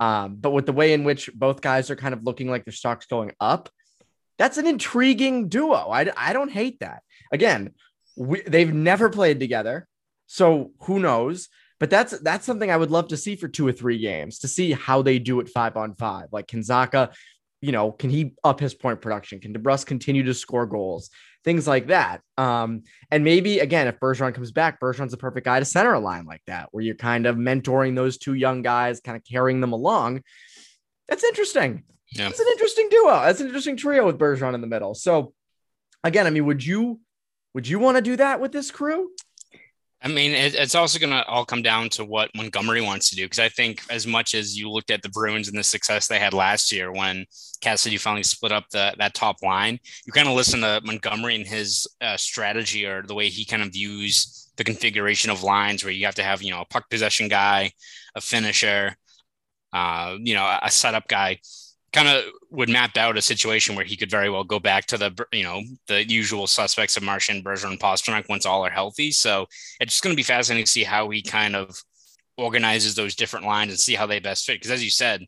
Um, 0.02 0.36
but 0.36 0.52
with 0.52 0.66
the 0.66 0.74
way 0.74 0.92
in 0.92 1.06
which 1.06 1.30
both 1.34 1.62
guys 1.62 1.90
are 1.90 1.96
kind 1.96 2.14
of 2.14 2.24
looking 2.24 2.50
like 2.50 2.66
their 2.66 2.74
stocks 2.74 3.06
going 3.06 3.32
up, 3.40 3.70
that's 4.38 4.58
an 4.58 4.68
intriguing 4.68 5.48
duo. 5.48 5.90
I, 5.90 6.12
I 6.18 6.34
don't 6.34 6.52
hate 6.52 6.80
that. 6.80 7.04
Again, 7.32 7.74
we, 8.16 8.42
they've 8.42 8.74
never 8.74 9.10
played 9.10 9.40
together, 9.40 9.88
so 10.28 10.72
who 10.82 11.00
knows? 11.00 11.50
But 11.80 11.90
that's 11.90 12.18
that's 12.20 12.46
something 12.46 12.72
I 12.72 12.78
would 12.78 12.92
love 12.92 13.10
to 13.10 13.18
see 13.18 13.36
for 13.36 13.48
two 13.48 13.68
or 13.68 13.74
three 13.74 13.98
games 13.98 14.40
to 14.40 14.48
see 14.48 14.72
how 14.72 15.02
they 15.02 15.20
do 15.20 15.42
it 15.42 15.50
five 15.50 15.76
on 15.76 15.94
five. 15.96 16.28
Like 16.32 16.48
can 16.48 16.62
Zacha 16.62 17.12
you 17.66 17.72
know, 17.72 17.92
can 17.92 18.12
he 18.12 18.36
up 18.44 18.60
his 18.60 18.76
point 18.76 19.02
production? 19.02 19.40
Can 19.40 19.52
DeBrusk 19.52 19.88
continue 19.88 20.22
to 20.24 20.36
score 20.36 20.68
goals? 20.68 21.10
Things 21.44 21.68
like 21.68 21.88
that. 21.88 22.22
Um, 22.38 22.84
and 23.10 23.24
maybe 23.24 23.58
again, 23.58 23.88
if 23.88 24.00
Bergeron 24.00 24.36
comes 24.36 24.52
back, 24.52 24.80
Bergeron's 24.80 25.12
the 25.12 25.18
perfect 25.18 25.46
guy 25.46 25.58
to 25.58 25.66
center 25.66 25.94
a 25.94 26.00
line 26.00 26.26
like 26.26 26.44
that, 26.46 26.70
where 26.72 26.84
you're 26.84 26.94
kind 26.94 27.26
of 27.26 27.38
mentoring 27.38 27.96
those 27.96 28.20
two 28.20 28.36
young 28.36 28.62
guys, 28.62 29.00
kind 29.00 29.18
of 29.18 29.24
carrying 29.24 29.62
them 29.62 29.74
along. 29.74 30.22
That's 31.08 31.24
interesting. 31.24 31.84
Yeah. 32.12 32.30
It's 32.30 32.40
an 32.40 32.48
interesting 32.52 32.88
duo. 32.90 33.22
That's 33.22 33.42
an 33.42 33.48
interesting 33.48 33.78
trio 33.78 34.06
with 34.06 34.20
Bergeron 34.20 34.54
in 34.54 34.62
the 34.62 34.68
middle. 34.68 34.94
So 34.94 35.34
again, 36.04 36.28
I 36.28 36.30
mean, 36.30 36.46
would 36.46 36.64
you 36.64 37.00
would 37.56 37.68
you 37.70 37.80
want 37.80 37.96
to 37.96 38.02
do 38.02 38.18
that 38.18 38.42
with 38.42 38.52
this 38.52 38.70
crew? 38.70 39.12
I 40.02 40.10
mean, 40.10 40.34
it's 40.34 40.76
also 40.76 41.00
going 41.00 41.14
to 41.14 41.26
all 41.26 41.46
come 41.46 41.62
down 41.62 41.90
to 41.92 42.04
what 42.04 42.30
Montgomery 42.36 42.82
wants 42.82 43.10
to 43.10 43.16
do. 43.16 43.26
Because 43.26 43.40
I 43.40 43.48
think, 43.48 43.82
as 43.90 44.06
much 44.06 44.36
as 44.36 44.56
you 44.56 44.70
looked 44.70 44.92
at 44.92 45.02
the 45.02 45.10
Bruins 45.10 45.48
and 45.48 45.58
the 45.58 45.64
success 45.64 46.08
they 46.08 46.20
had 46.20 46.34
last 46.34 46.72
year 46.72 46.92
when 46.92 47.26
Cassidy 47.62 47.96
finally 47.98 48.24
split 48.24 48.52
up 48.52 48.66
the, 48.72 48.94
that 49.00 49.14
top 49.14 49.38
line, 49.42 49.80
you 50.06 50.12
kind 50.12 50.28
of 50.28 50.36
listen 50.36 50.60
to 50.62 50.82
Montgomery 50.84 51.34
and 51.34 51.48
his 51.48 51.88
uh, 52.02 52.18
strategy 52.18 52.86
or 52.86 53.04
the 53.04 53.16
way 53.16 53.30
he 53.30 53.46
kind 53.46 53.64
of 53.64 53.72
views 53.72 54.52
the 54.58 54.64
configuration 54.66 55.32
of 55.32 55.42
lines 55.42 55.84
where 55.84 55.94
you 55.94 56.06
have 56.06 56.16
to 56.16 56.24
have, 56.24 56.44
you 56.44 56.52
know, 56.52 56.62
a 56.62 56.66
puck 56.66 56.90
possession 56.90 57.30
guy, 57.30 57.72
a 58.16 58.22
finisher, 58.22 58.96
uh, 59.72 60.18
you 60.20 60.36
know, 60.36 60.60
a 60.62 60.70
setup 60.70 61.08
guy 61.08 61.40
kind 61.96 62.10
of 62.10 62.26
would 62.52 62.70
map 62.70 62.98
out 62.98 63.18
a 63.18 63.22
situation 63.22 63.74
where 63.76 63.86
he 63.86 63.96
could 63.96 64.12
very 64.12 64.30
well 64.30 64.44
go 64.44 64.60
back 64.60 64.86
to 64.86 64.98
the 64.98 65.26
you 65.32 65.44
know 65.44 65.62
the 65.88 66.08
usual 66.08 66.46
suspects 66.46 66.98
of 66.98 67.04
Marchand, 67.04 67.44
Bergeron, 67.44 67.80
Pastrnak 67.80 68.28
once 68.28 68.46
all 68.46 68.66
are 68.66 68.70
healthy. 68.70 69.12
So 69.12 69.48
it's 69.80 69.94
just 69.94 70.04
going 70.04 70.14
to 70.14 70.18
be 70.18 70.24
fascinating 70.24 70.66
to 70.66 70.72
see 70.72 70.84
how 70.84 71.10
he 71.10 71.22
kind 71.22 71.56
of 71.56 71.82
organizes 72.38 72.96
those 72.96 73.16
different 73.16 73.46
lines 73.46 73.72
and 73.72 73.80
see 73.80 73.96
how 73.96 74.06
they 74.06 74.20
best 74.20 74.46
fit. 74.46 74.56
Because 74.56 74.72
as 74.72 74.84
you 74.84 74.90
said, 74.90 75.26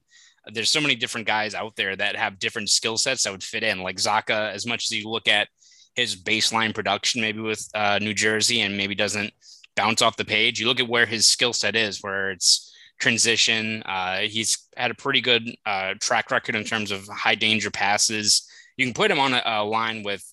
there's 0.53 0.69
so 0.69 0.81
many 0.81 0.95
different 0.95 1.25
guys 1.25 1.55
out 1.55 1.75
there 1.77 1.95
that 1.95 2.17
have 2.17 2.37
different 2.37 2.69
skill 2.69 2.97
sets 2.97 3.23
that 3.23 3.31
would 3.31 3.43
fit 3.43 3.63
in. 3.63 3.81
Like 3.81 3.95
Zacha, 3.95 4.51
as 4.51 4.65
much 4.65 4.85
as 4.85 4.91
you 4.91 5.09
look 5.09 5.29
at 5.29 5.47
his 5.95 6.17
baseline 6.17 6.75
production, 6.75 7.21
maybe 7.21 7.39
with 7.39 7.65
uh, 7.73 7.97
New 8.01 8.13
Jersey, 8.13 8.61
and 8.61 8.75
maybe 8.75 8.93
doesn't 8.93 9.31
bounce 9.75 10.01
off 10.01 10.17
the 10.17 10.25
page. 10.25 10.59
You 10.59 10.67
look 10.67 10.81
at 10.81 10.89
where 10.89 11.05
his 11.05 11.25
skill 11.25 11.53
set 11.53 11.77
is, 11.77 12.03
where 12.03 12.31
it's 12.31 12.66
transition. 12.99 13.83
Uh, 13.83 14.19
he's 14.19 14.67
had 14.75 14.91
a 14.91 14.95
pretty 14.95 15.21
good 15.21 15.55
uh, 15.65 15.93
track 15.99 16.31
record 16.31 16.55
in 16.55 16.63
terms 16.63 16.91
of 16.91 17.07
high 17.07 17.35
danger 17.35 17.71
passes. 17.71 18.47
You 18.77 18.85
can 18.85 18.93
put 18.93 19.11
him 19.11 19.19
on 19.19 19.33
a, 19.33 19.41
a 19.45 19.63
line 19.63 20.03
with 20.03 20.23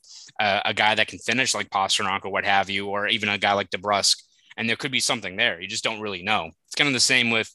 a, 0.40 0.62
a, 0.66 0.74
guy 0.74 0.94
that 0.94 1.08
can 1.08 1.18
finish 1.18 1.54
like 1.54 1.70
Pastrnak 1.70 2.24
or 2.24 2.30
what 2.30 2.44
have 2.44 2.70
you, 2.70 2.88
or 2.88 3.06
even 3.08 3.28
a 3.28 3.38
guy 3.38 3.52
like 3.52 3.70
DeBrusk, 3.70 4.22
and 4.56 4.68
there 4.68 4.76
could 4.76 4.92
be 4.92 5.00
something 5.00 5.36
there. 5.36 5.60
You 5.60 5.68
just 5.68 5.84
don't 5.84 6.00
really 6.00 6.22
know. 6.22 6.50
It's 6.66 6.74
kind 6.74 6.88
of 6.88 6.94
the 6.94 7.00
same 7.00 7.30
with 7.30 7.50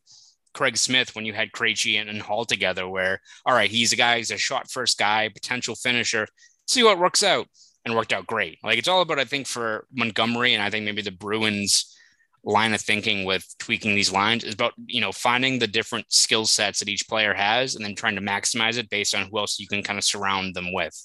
Craig 0.54 0.78
Smith 0.78 1.16
when 1.16 1.26
you 1.26 1.34
had 1.34 1.52
Krejci 1.52 2.00
and, 2.00 2.10
and 2.10 2.22
Hall 2.22 2.46
together, 2.46 2.88
where 2.88 3.22
all 3.46 3.54
right, 3.54 3.70
he's 3.70 3.94
a 3.94 3.98
guy, 3.98 4.18
he's 4.18 4.32
a 4.32 4.38
shot 4.38 4.70
first 4.70 4.98
guy, 4.98 5.30
potential 5.30 5.76
finisher. 5.76 6.28
See 6.68 6.84
what 6.84 7.00
works 7.00 7.24
out, 7.24 7.48
and 7.86 7.96
worked 7.96 8.14
out 8.14 8.28
great. 8.28 8.60
Like 8.64 8.78
it's 8.78 8.88
all 8.88 9.02
about, 9.02 9.20
I 9.20 9.26
think, 9.26 9.48
for 9.48 9.86
Montgomery, 9.92 10.54
and 10.54 10.64
I 10.64 10.70
think 10.70 10.86
maybe 10.86 11.02
the 11.02 11.12
Bruins 11.12 11.96
line 12.44 12.74
of 12.74 12.82
thinking 12.82 13.26
with 13.26 13.46
tweaking 13.60 13.96
these 13.96 14.12
lines 14.12 14.44
is 14.44 14.54
about 14.54 14.74
you 14.86 15.02
know 15.02 15.12
finding 15.12 15.60
the 15.60 15.68
different 15.68 16.06
skill 16.12 16.46
sets 16.46 16.80
that 16.80 16.90
each 16.90 17.08
player 17.08 17.34
has 17.34 17.76
and 17.76 17.84
then 17.84 17.96
trying 17.96 18.16
to 18.16 18.22
maximize 18.22 18.78
it 18.78 18.90
based 18.90 19.14
on 19.14 19.28
who 19.28 19.40
else 19.40 19.60
you 19.60 19.68
can 19.68 19.84
kind 19.84 20.00
of 20.00 20.06
surround 20.06 20.56
them 20.56 20.74
with. 20.74 20.96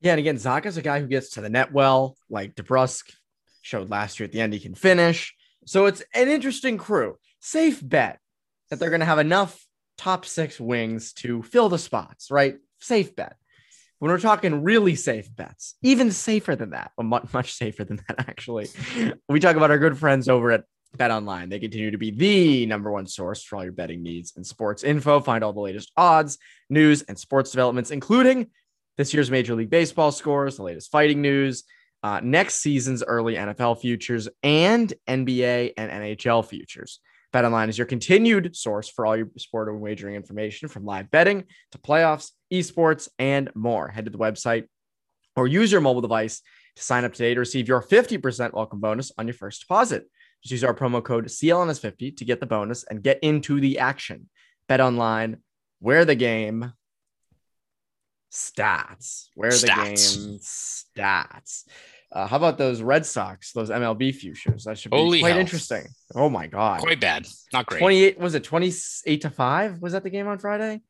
Yeah, 0.00 0.12
and 0.12 0.18
again, 0.18 0.38
Zacha's 0.38 0.76
a 0.76 0.82
guy 0.82 1.00
who 1.00 1.06
gets 1.06 1.30
to 1.30 1.40
the 1.40 1.48
net 1.48 1.72
well, 1.72 2.16
like 2.28 2.56
DeBrusk 2.56 3.12
showed 3.62 3.90
last 3.90 4.18
year 4.18 4.24
at 4.24 4.32
the 4.32 4.40
end 4.40 4.52
he 4.52 4.58
can 4.58 4.74
finish. 4.74 5.34
So 5.64 5.86
it's 5.86 6.02
an 6.12 6.28
interesting 6.28 6.76
crew. 6.76 7.16
Safe 7.40 7.80
bet 7.82 8.18
that 8.68 8.78
they're 8.78 8.90
going 8.90 9.00
to 9.00 9.06
have 9.06 9.20
enough 9.20 9.64
top 9.96 10.24
six 10.24 10.58
wings 10.58 11.12
to 11.12 11.42
fill 11.42 11.68
the 11.68 11.78
spots, 11.78 12.30
right? 12.30 12.56
Safe 12.80 13.14
bet. 13.14 13.36
When 14.02 14.10
we're 14.10 14.18
talking 14.18 14.64
really 14.64 14.96
safe 14.96 15.32
bets, 15.36 15.76
even 15.80 16.10
safer 16.10 16.56
than 16.56 16.70
that, 16.70 16.90
well, 16.98 17.06
much, 17.06 17.28
much 17.32 17.52
safer 17.52 17.84
than 17.84 18.00
that, 18.08 18.18
actually, 18.18 18.68
we 19.28 19.38
talk 19.38 19.54
about 19.54 19.70
our 19.70 19.78
good 19.78 19.96
friends 19.96 20.28
over 20.28 20.50
at 20.50 20.64
Bet 20.96 21.12
Online. 21.12 21.48
They 21.48 21.60
continue 21.60 21.92
to 21.92 21.98
be 21.98 22.10
the 22.10 22.66
number 22.66 22.90
one 22.90 23.06
source 23.06 23.44
for 23.44 23.54
all 23.54 23.62
your 23.62 23.72
betting 23.72 24.02
needs 24.02 24.32
and 24.34 24.44
sports 24.44 24.82
info. 24.82 25.20
Find 25.20 25.44
all 25.44 25.52
the 25.52 25.60
latest 25.60 25.92
odds, 25.96 26.38
news, 26.68 27.02
and 27.02 27.16
sports 27.16 27.52
developments, 27.52 27.92
including 27.92 28.48
this 28.96 29.14
year's 29.14 29.30
Major 29.30 29.54
League 29.54 29.70
Baseball 29.70 30.10
scores, 30.10 30.56
the 30.56 30.64
latest 30.64 30.90
fighting 30.90 31.22
news, 31.22 31.62
uh, 32.02 32.18
next 32.24 32.56
season's 32.56 33.04
early 33.04 33.36
NFL 33.36 33.80
futures, 33.80 34.28
and 34.42 34.92
NBA 35.08 35.74
and 35.76 35.92
NHL 35.92 36.44
futures. 36.44 36.98
Bet 37.32 37.46
Online 37.46 37.70
is 37.70 37.78
your 37.78 37.86
continued 37.86 38.54
source 38.54 38.90
for 38.90 39.06
all 39.06 39.16
your 39.16 39.28
sport 39.38 39.68
and 39.68 39.80
wagering 39.80 40.14
information 40.14 40.68
from 40.68 40.84
live 40.84 41.10
betting 41.10 41.44
to 41.70 41.78
playoffs, 41.78 42.30
esports, 42.52 43.08
and 43.18 43.50
more. 43.54 43.88
Head 43.88 44.04
to 44.04 44.10
the 44.10 44.18
website 44.18 44.66
or 45.34 45.46
use 45.46 45.72
your 45.72 45.80
mobile 45.80 46.02
device 46.02 46.42
to 46.76 46.82
sign 46.82 47.04
up 47.04 47.14
today 47.14 47.32
to 47.32 47.40
receive 47.40 47.68
your 47.68 47.82
50% 47.82 48.52
welcome 48.52 48.80
bonus 48.80 49.12
on 49.16 49.26
your 49.26 49.34
first 49.34 49.60
deposit. 49.60 50.04
Just 50.42 50.52
use 50.52 50.64
our 50.64 50.74
promo 50.74 51.02
code 51.02 51.26
CLNS50 51.26 52.16
to 52.18 52.24
get 52.24 52.40
the 52.40 52.46
bonus 52.46 52.84
and 52.84 53.02
get 53.02 53.18
into 53.22 53.60
the 53.60 53.78
action. 53.78 54.28
Bet 54.68 54.80
online, 54.80 55.38
where 55.78 56.04
the 56.04 56.14
game 56.14 56.72
stats, 58.30 59.28
where 59.34 59.50
the 59.50 59.66
game 59.66 60.38
stats. 60.38 61.64
Uh, 62.12 62.26
how 62.26 62.36
about 62.36 62.58
those 62.58 62.82
Red 62.82 63.06
Sox, 63.06 63.52
those 63.52 63.70
MLB 63.70 64.14
futures? 64.14 64.64
That 64.64 64.78
should 64.78 64.90
be 64.90 64.98
Holy 64.98 65.20
quite 65.20 65.30
hell. 65.30 65.40
interesting. 65.40 65.86
Oh 66.14 66.28
my 66.28 66.46
god, 66.46 66.80
quite 66.80 67.00
bad, 67.00 67.26
not 67.52 67.66
great. 67.66 67.78
Twenty-eight 67.78 68.18
was 68.18 68.34
it? 68.34 68.44
Twenty-eight 68.44 69.22
to 69.22 69.30
five 69.30 69.80
was 69.80 69.92
that 69.92 70.02
the 70.02 70.10
game 70.10 70.28
on 70.28 70.38
Friday? 70.38 70.82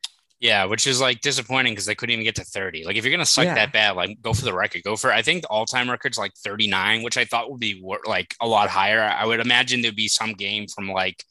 Yeah, 0.43 0.65
which 0.65 0.89
is 0.89 1.01
like 1.01 1.21
disappointing 1.21 1.73
because 1.73 1.87
they 1.87 1.95
couldn't 1.95 2.15
even 2.15 2.25
get 2.25 2.35
to 2.35 2.45
30. 2.45 2.85
Like 2.85 2.97
if 2.97 3.05
you're 3.05 3.13
gonna 3.13 3.25
suck 3.25 3.45
yeah. 3.45 3.55
that 3.55 3.73
bad, 3.73 3.93
like 3.93 4.21
go 4.21 4.35
for 4.35 4.45
the 4.45 4.53
record. 4.53 4.83
Go 4.83 4.97
for 4.97 5.13
I 5.13 5.23
think 5.23 5.43
the 5.43 5.49
all-time 5.49 5.89
record's 5.89 6.19
like 6.19 6.35
39, 6.35 7.05
which 7.05 7.17
I 7.17 7.25
thought 7.25 7.49
would 7.49 7.61
be 7.61 7.81
like 8.05 8.35
a 8.41 8.49
lot 8.49 8.69
higher. 8.69 9.03
I 9.03 9.25
would 9.25 9.39
imagine 9.39 9.83
there'd 9.83 9.95
be 9.95 10.09
some 10.09 10.33
game 10.33 10.67
from 10.67 10.89
like 10.89 11.23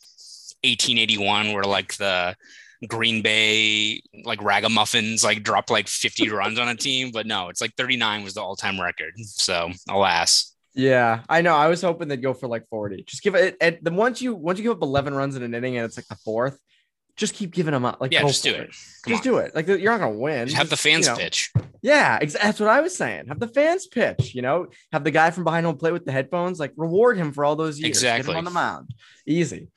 1881 0.63 1.51
where 1.51 1.65
like 1.65 1.93
the 1.95 2.37
Green 2.87 3.21
Bay 3.21 4.01
like 4.25 4.41
ragamuffins 4.41 5.23
like 5.23 5.43
dropped 5.43 5.69
like 5.69 5.87
50 5.87 6.29
runs 6.31 6.59
on 6.59 6.67
a 6.67 6.75
team, 6.75 7.11
but 7.11 7.25
no, 7.25 7.49
it's 7.49 7.61
like 7.61 7.73
39 7.75 8.23
was 8.23 8.33
the 8.33 8.41
all-time 8.41 8.79
record. 8.79 9.13
So 9.17 9.71
alas. 9.89 10.55
Yeah, 10.73 11.23
I 11.27 11.41
know. 11.41 11.55
I 11.55 11.67
was 11.67 11.81
hoping 11.81 12.07
they'd 12.07 12.21
go 12.21 12.33
for 12.33 12.47
like 12.47 12.67
40. 12.69 13.03
Just 13.03 13.23
give 13.23 13.35
it. 13.35 13.57
And 13.59 13.77
the 13.81 13.91
once 13.91 14.21
you 14.21 14.33
once 14.35 14.57
you 14.57 14.63
give 14.63 14.71
up 14.71 14.81
11 14.81 15.13
runs 15.13 15.35
in 15.35 15.43
an 15.43 15.53
inning 15.53 15.77
and 15.77 15.85
it's 15.85 15.97
like 15.97 16.07
the 16.07 16.15
fourth, 16.15 16.57
just 17.17 17.33
keep 17.35 17.51
giving 17.51 17.73
them 17.73 17.85
up. 17.85 17.99
Like, 17.99 18.13
yeah, 18.13 18.21
just 18.21 18.43
do 18.43 18.51
it. 18.51 18.61
it. 18.61 18.75
Just 19.07 19.09
on. 19.09 19.21
do 19.21 19.37
it. 19.37 19.53
Like, 19.53 19.67
you're 19.67 19.91
not 19.91 19.99
gonna 19.99 20.17
win. 20.17 20.47
Just 20.47 20.57
have 20.57 20.69
the 20.69 20.77
fans 20.77 21.07
you 21.07 21.11
know. 21.11 21.17
pitch. 21.17 21.51
Yeah, 21.81 22.19
ex- 22.21 22.33
that's 22.33 22.59
what 22.59 22.69
I 22.69 22.81
was 22.81 22.95
saying. 22.95 23.27
Have 23.27 23.39
the 23.39 23.47
fans 23.47 23.87
pitch. 23.87 24.33
You 24.33 24.41
know, 24.41 24.67
have 24.93 25.03
the 25.03 25.11
guy 25.11 25.31
from 25.31 25.43
behind 25.43 25.65
home 25.65 25.77
play 25.77 25.91
with 25.91 26.05
the 26.05 26.11
headphones. 26.11 26.59
Like, 26.59 26.73
reward 26.77 27.17
him 27.17 27.33
for 27.33 27.43
all 27.43 27.55
those 27.55 27.79
years. 27.79 27.89
Exactly. 27.89 28.33
on 28.33 28.45
the 28.45 28.51
mound. 28.51 28.91
Easy, 29.27 29.67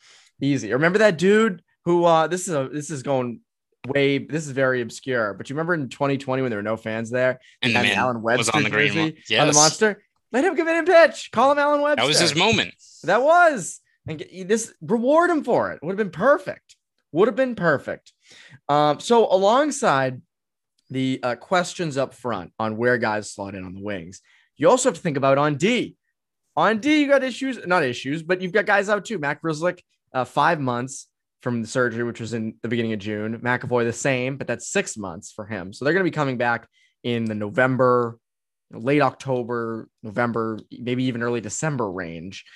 easy. 0.41 0.73
Remember 0.73 1.01
that 1.01 1.19
dude 1.19 1.63
who? 1.85 2.05
uh 2.05 2.27
This 2.27 2.49
is 2.49 2.55
a 2.55 2.69
this 2.73 2.91
is 2.91 3.03
going 3.03 3.41
way. 3.87 4.19
This 4.19 4.47
is 4.47 4.53
very 4.53 4.81
obscure. 4.81 5.35
But 5.35 5.49
you 5.49 5.55
remember 5.55 5.75
in 5.75 5.89
2020 5.89 6.43
when 6.43 6.51
there 6.51 6.59
were 6.59 6.63
no 6.63 6.77
fans 6.77 7.11
there, 7.11 7.41
and 7.63 7.75
the 7.75 7.83
man 7.83 7.97
Allen 7.97 8.23
Webster 8.23 8.39
was 8.39 8.49
on 8.51 8.63
the 8.63 8.71
green 8.71 9.17
yes. 9.29 9.41
on 9.41 9.49
the 9.49 9.55
monster. 9.55 10.03
Let 10.33 10.45
him 10.45 10.57
give 10.57 10.67
it 10.67 10.77
a 10.77 10.83
pitch. 10.83 11.31
Call 11.33 11.53
him 11.53 11.59
Allen 11.59 11.81
Webster. 11.81 12.03
That 12.03 12.09
was 12.09 12.19
his 12.19 12.35
moment. 12.35 12.75
That 13.05 13.23
was. 13.23 13.81
And 14.07 14.19
get, 14.19 14.49
this 14.49 14.75
reward 14.83 15.31
him 15.31 15.45
for 15.45 15.73
it. 15.73 15.79
Would 15.83 15.93
have 15.93 15.97
been 15.97 16.11
perfect. 16.11 16.77
Would 17.13 17.29
have 17.29 17.37
been 17.37 17.55
perfect. 17.55 18.13
Um, 18.69 18.99
so, 18.99 19.33
alongside 19.33 20.21
the 20.91 21.21
uh, 21.23 21.35
questions 21.37 21.97
up 21.97 22.15
front 22.15 22.53
on 22.59 22.77
where 22.77 22.99
guys 22.99 23.31
slot 23.31 23.55
in 23.55 23.65
on 23.65 23.75
the 23.75 23.81
wings, 23.81 24.21
you 24.57 24.69
also 24.69 24.89
have 24.89 24.97
to 24.97 25.01
think 25.01 25.17
about 25.17 25.39
on 25.39 25.57
D. 25.57 25.97
On 26.57 26.79
D, 26.79 27.03
you 27.03 27.09
got 27.09 27.23
issues, 27.23 27.65
not 27.67 27.85
issues, 27.85 28.23
but 28.23 28.41
you've 28.41 28.53
got 28.53 28.67
guys 28.67 28.89
out 28.89 29.05
too. 29.05 29.19
Mac 29.19 29.43
Grzelcyk, 29.43 29.81
uh, 30.13 30.25
five 30.25 30.61
months 30.61 31.07
from 31.45 31.61
the 31.61 31.69
surgery, 31.69 32.03
which 32.03 32.21
was 32.21 32.33
in 32.33 32.55
the 32.63 32.69
beginning 32.69 32.95
of 32.95 32.99
June. 32.99 33.39
McAvoy, 33.39 33.85
the 33.85 33.93
same, 33.93 34.39
but 34.39 34.47
that's 34.47 34.67
six 34.67 34.97
months 34.97 35.31
for 35.31 35.45
him. 35.45 35.75
So 35.75 35.85
they're 35.85 35.93
going 35.93 36.05
to 36.05 36.11
be 36.11 36.15
coming 36.15 36.39
back 36.39 36.67
in 37.03 37.27
the 37.27 37.35
November, 37.35 38.19
late 38.73 39.03
October, 39.03 39.87
November, 40.03 40.59
maybe 40.73 41.05
even 41.05 41.23
early 41.23 41.43
December 41.43 41.89
range. 41.89 42.47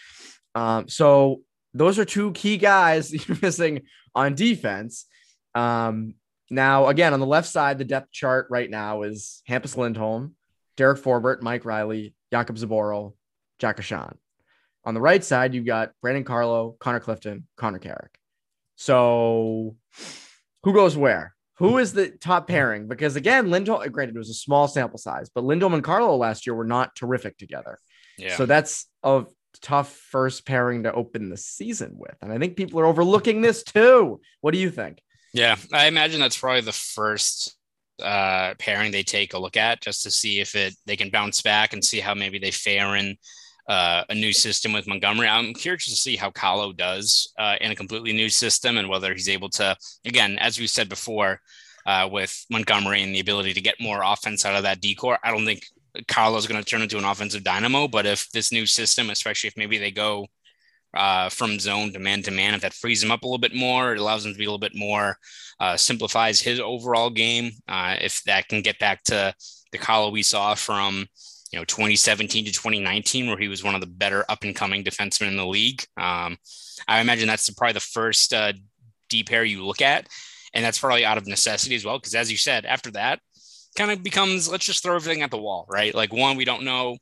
Um, 0.55 0.89
so 0.89 1.43
those 1.75 1.99
are 1.99 2.07
two 2.07 2.33
key 2.33 2.57
guys 2.57 3.13
you're 3.29 3.37
missing 3.43 3.83
on 4.15 4.35
defense. 4.35 5.05
Um, 5.55 6.15
now, 6.51 6.87
again, 6.87 7.13
on 7.13 7.21
the 7.21 7.27
left 7.27 7.49
side, 7.49 7.77
the 7.77 7.85
depth 7.85 8.11
chart 8.11 8.47
right 8.49 8.71
now 8.71 9.03
is 9.03 9.43
Hampus 9.47 9.77
Lindholm, 9.77 10.35
Derek 10.79 10.99
Forbort, 10.99 11.43
Mike 11.43 11.67
Reilly, 11.67 12.15
Jakub 12.33 12.59
Zboril, 12.59 13.13
Jack 13.59 13.77
Ahcan. 13.77 14.17
On 14.87 14.95
the 14.95 15.01
right 15.03 15.23
side, 15.23 15.53
you've 15.53 15.67
got 15.67 15.91
Brandon 16.01 16.25
Carlo, 16.25 16.75
Connor 16.81 17.01
Clifton, 17.01 17.47
Connor 17.59 17.81
Carrick. 17.81 18.19
So 18.79 19.75
who 20.63 20.73
goes 20.73 20.97
where? 20.97 21.35
Who 21.57 21.79
is 21.79 21.93
the 21.93 22.11
top 22.11 22.47
pairing? 22.47 22.87
Because 22.87 23.17
again, 23.17 23.51
Lindholm, 23.51 23.87
granted, 23.91 24.15
it 24.15 24.19
was 24.19 24.31
a 24.31 24.35
small 24.35 24.69
sample 24.69 24.99
size, 24.99 25.29
but 25.35 25.43
Lindholm 25.43 25.75
and 25.75 25.83
Carlo 25.83 26.17
last 26.17 26.47
year 26.47 26.55
were 26.55 26.65
not 26.65 26.95
terrific 26.95 27.37
together. 27.37 27.79
Yeah. 28.17 28.37
So 28.37 28.47
that's 28.47 28.87
a 29.03 29.25
tough 29.61 29.93
first 29.93 30.47
pairing 30.47 30.85
to 30.85 30.93
open 30.93 31.29
the 31.29 31.37
season 31.37 31.91
with. 31.95 32.15
And 32.23 32.33
I 32.33 32.39
think 32.39 32.57
people 32.57 32.79
are 32.79 32.87
overlooking 32.87 33.41
this 33.41 33.65
too. 33.65 34.21
What 34.43 34.53
do 34.53 34.59
you 34.59 34.71
think? 34.71 35.01
Yeah, 35.35 35.57
I 35.73 35.87
imagine 35.87 36.21
that's 36.21 36.39
probably 36.39 36.61
the 36.61 36.73
first 36.73 37.57
uh, 38.01 38.55
pairing 38.61 38.93
they 38.93 39.03
take 39.03 39.35
a 39.35 39.39
look 39.39 39.57
at 39.57 39.83
just 39.83 40.05
to 40.05 40.11
see 40.13 40.39
if 40.39 40.55
it 40.55 40.73
they 40.87 40.97
can 40.97 41.11
bounce 41.11 41.43
back 41.43 41.73
and 41.73 41.85
see 41.85 41.99
how 41.99 42.15
maybe 42.15 42.39
they 42.39 42.53
fare 42.53 42.95
in 42.95 43.17
uh, 43.69 44.05
a 44.09 44.15
new 44.15 44.33
system 44.33 44.73
with 44.73 44.87
Montgomery. 44.87 45.29
I'm 45.29 45.55
curious 45.55 45.85
to 45.85 45.97
see 45.97 46.17
how 46.17 46.31
Carlo 46.31 46.73
does 46.73 47.33
uh, 47.39 47.57
in 47.61 47.71
a 47.71 47.77
completely 47.77 48.13
new 48.13 48.29
system 48.31 48.79
and 48.79 48.89
whether 48.89 49.13
he's 49.13 49.29
able 49.29 49.51
to, 49.51 49.77
again, 50.05 50.39
as 50.39 50.59
we 50.59 50.67
said 50.67 50.89
before, 50.89 51.41
uh, 51.87 52.09
with 52.11 52.45
Montgomery 52.51 53.03
and 53.03 53.15
the 53.15 53.21
ability 53.21 53.55
to 53.55 53.61
get 53.61 53.81
more 53.81 54.03
offense 54.03 54.45
out 54.45 54.55
of 54.55 54.63
that 54.63 54.81
D 54.81 54.95
corps. 54.95 55.19
I 55.23 55.31
don't 55.31 55.45
think 55.45 55.65
Carlo's 56.07 56.47
going 56.47 56.63
to 56.63 56.69
turn 56.69 56.83
into 56.83 56.99
an 56.99 57.05
offensive 57.05 57.45
dynamo. 57.45 57.89
But 57.89 58.07
if 58.07 58.31
this 58.31 58.53
new 58.53 58.67
system, 58.67 59.11
especially 59.11 59.49
if 59.49 59.57
maybe 59.57 59.79
they 59.79 59.91
go 59.91 60.27
uh, 60.95 61.29
from 61.29 61.59
zone 61.59 61.93
to 61.93 61.99
man 61.99 62.23
to 62.23 62.31
man, 62.31 62.55
if 62.55 62.63
that 62.63 62.75
frees 62.75 63.03
him 63.03 63.11
up 63.11 63.23
a 63.23 63.27
little 63.27 63.39
bit 63.39 63.55
more, 63.55 63.93
it 63.93 64.01
allows 64.01 64.25
him 64.25 64.33
to 64.33 64.39
be 64.39 64.45
a 64.45 64.49
little 64.49 64.59
bit 64.59 64.75
more, 64.75 65.19
uh, 65.61 65.77
simplifies 65.77 66.41
his 66.41 66.61
overall 66.61 67.11
game. 67.11 67.53
Uh, 67.69 67.97
if 68.01 68.23
that 68.25 68.49
can 68.49 68.63
get 68.63 68.79
back 68.79 69.03
to 69.05 69.35
the 69.73 69.79
Carlo 69.79 70.11
we 70.11 70.23
saw 70.23 70.55
from 70.55 71.07
you 71.53 71.59
know 71.59 71.65
2017 71.65 72.45
to 72.45 72.53
2019, 72.53 73.29
where 73.29 73.39
he 73.39 73.49
was 73.49 73.65
one 73.65 73.75
of 73.75 73.81
the 73.81 73.87
better 73.87 74.25
up 74.29 74.45
and 74.45 74.55
coming 74.55 74.85
defensemen 74.85 75.29
in 75.29 75.37
the 75.37 75.47
league. 75.47 75.85
Um, 75.97 76.37
I 76.87 77.01
imagine 77.01 77.27
that's 77.27 77.49
probably 77.51 77.75
the 77.75 77.81
first 77.81 78.33
uh, 78.33 78.53
D 79.09 79.25
pair 79.25 79.45
you 79.45 79.65
look 79.65 79.81
at, 79.81 80.09
and 80.55 80.65
that's 80.65 80.79
probably 80.79 81.05
out 81.05 81.19
of 81.19 81.27
necessity 81.27 81.75
as 81.75 81.85
well. 81.85 81.99
Because 81.99 82.15
as 82.15 82.31
you 82.31 82.37
said, 82.37 82.67
after 82.67 82.91
that, 82.93 83.21
kind 83.77 83.91
of 83.91 84.03
becomes 84.03 84.51
let's 84.51 84.67
just 84.67 84.83
throw 84.83 84.97
everything 84.97 85.23
at 85.23 85.31
the 85.31 85.39
wall, 85.39 85.67
right? 85.69 85.95
Like 85.95 86.13
one, 86.13 86.37
we 86.37 86.45
don't 86.45 86.65
know. 86.65 86.99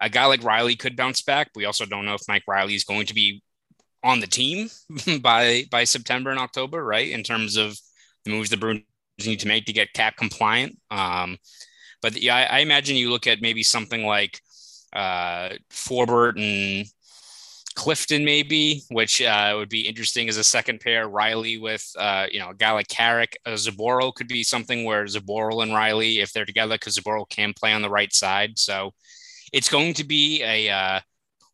A 0.00 0.08
guy 0.08 0.26
like 0.26 0.44
Reilly 0.44 0.76
could 0.76 0.96
bounce 0.96 1.22
back. 1.22 1.50
We 1.56 1.64
also 1.64 1.84
don't 1.84 2.04
know 2.04 2.14
if 2.14 2.28
Mike 2.28 2.44
Reilly 2.46 2.74
is 2.74 2.84
going 2.84 3.06
to 3.06 3.14
be 3.14 3.42
on 4.04 4.20
the 4.20 4.26
team 4.26 4.70
by 5.20 5.64
by 5.70 5.84
September 5.84 6.30
and 6.30 6.38
October, 6.38 6.84
right? 6.84 7.10
In 7.10 7.22
terms 7.22 7.56
of 7.56 7.78
the 8.24 8.30
moves 8.30 8.50
the 8.50 8.56
Bruins 8.56 8.84
need 9.24 9.40
to 9.40 9.48
make 9.48 9.66
to 9.66 9.72
get 9.72 9.92
cap 9.92 10.16
compliant. 10.16 10.78
Um, 10.90 11.38
but 12.02 12.20
yeah, 12.20 12.36
I, 12.36 12.42
I, 12.42 12.58
imagine 12.60 12.96
you 12.96 13.10
look 13.10 13.26
at 13.26 13.40
maybe 13.40 13.62
something 13.62 14.04
like 14.04 14.40
uh, 14.92 15.50
Forbort 15.70 16.36
and 16.36 16.86
Clifton, 17.74 18.24
maybe, 18.24 18.82
which 18.90 19.22
uh, 19.22 19.54
would 19.56 19.68
be 19.68 19.86
interesting 19.86 20.28
as 20.28 20.36
a 20.36 20.44
second 20.44 20.80
pair. 20.80 21.08
Reilly 21.08 21.58
with 21.58 21.88
uh, 21.96 22.26
you 22.30 22.40
know 22.40 22.50
a 22.50 22.54
guy 22.54 22.72
like 22.72 22.88
Carrick, 22.88 23.38
uh, 23.46 23.50
Zboril 23.50 24.14
could 24.14 24.28
be 24.28 24.42
something 24.42 24.84
where 24.84 25.04
Zboril 25.04 25.62
and 25.62 25.72
Reilly, 25.72 26.18
if 26.18 26.32
they're 26.32 26.44
together, 26.44 26.74
because 26.74 26.96
Zboril 26.96 27.28
can 27.28 27.54
play 27.54 27.72
on 27.72 27.82
the 27.82 27.90
right 27.90 28.12
side. 28.12 28.58
So 28.58 28.94
it's 29.52 29.68
going 29.68 29.94
to 29.94 30.04
be 30.04 30.42
a 30.42 30.70
uh, 30.70 31.00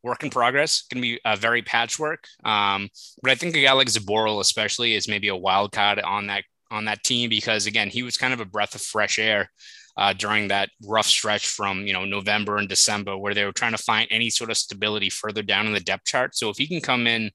work 0.02 0.22
in 0.22 0.30
progress. 0.30 0.82
Going 0.82 1.02
to 1.02 1.08
be 1.08 1.20
a 1.24 1.36
very 1.36 1.62
patchwork. 1.62 2.26
Um, 2.44 2.88
but 3.22 3.30
I 3.32 3.34
think 3.34 3.56
a 3.56 3.62
guy 3.62 3.72
like 3.72 3.88
Zboril, 3.88 4.40
especially, 4.40 4.94
is 4.94 5.08
maybe 5.08 5.28
a 5.28 5.36
wild 5.36 5.72
card 5.72 5.98
on 6.00 6.28
that 6.28 6.44
on 6.70 6.86
that 6.86 7.04
team 7.04 7.28
because 7.28 7.66
again, 7.66 7.90
he 7.90 8.02
was 8.02 8.16
kind 8.16 8.32
of 8.32 8.40
a 8.40 8.44
breath 8.44 8.74
of 8.74 8.80
fresh 8.80 9.18
air 9.18 9.50
uh, 9.96 10.12
during 10.12 10.48
that 10.48 10.70
rough 10.86 11.06
stretch 11.06 11.46
from 11.46 11.86
you 11.86 11.92
know 11.92 12.04
November 12.04 12.56
and 12.56 12.68
December, 12.68 13.16
where 13.16 13.34
they 13.34 13.44
were 13.44 13.52
trying 13.52 13.72
to 13.72 13.82
find 13.82 14.08
any 14.10 14.30
sort 14.30 14.50
of 14.50 14.56
stability 14.56 15.10
further 15.10 15.42
down 15.42 15.66
in 15.66 15.72
the 15.72 15.80
depth 15.80 16.04
chart. 16.04 16.34
So 16.36 16.50
if 16.50 16.56
he 16.56 16.66
can 16.66 16.80
come 16.80 17.06
in, 17.06 17.30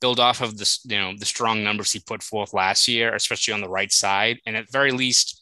build 0.00 0.20
off 0.20 0.40
of 0.40 0.56
this, 0.56 0.84
you 0.84 0.98
know 0.98 1.12
the 1.18 1.26
strong 1.26 1.64
numbers 1.64 1.92
he 1.92 2.00
put 2.06 2.22
forth 2.22 2.54
last 2.54 2.86
year, 2.88 3.14
especially 3.14 3.54
on 3.54 3.60
the 3.60 3.68
right 3.68 3.92
side, 3.92 4.38
and 4.46 4.56
at 4.56 4.70
very 4.70 4.92
least 4.92 5.40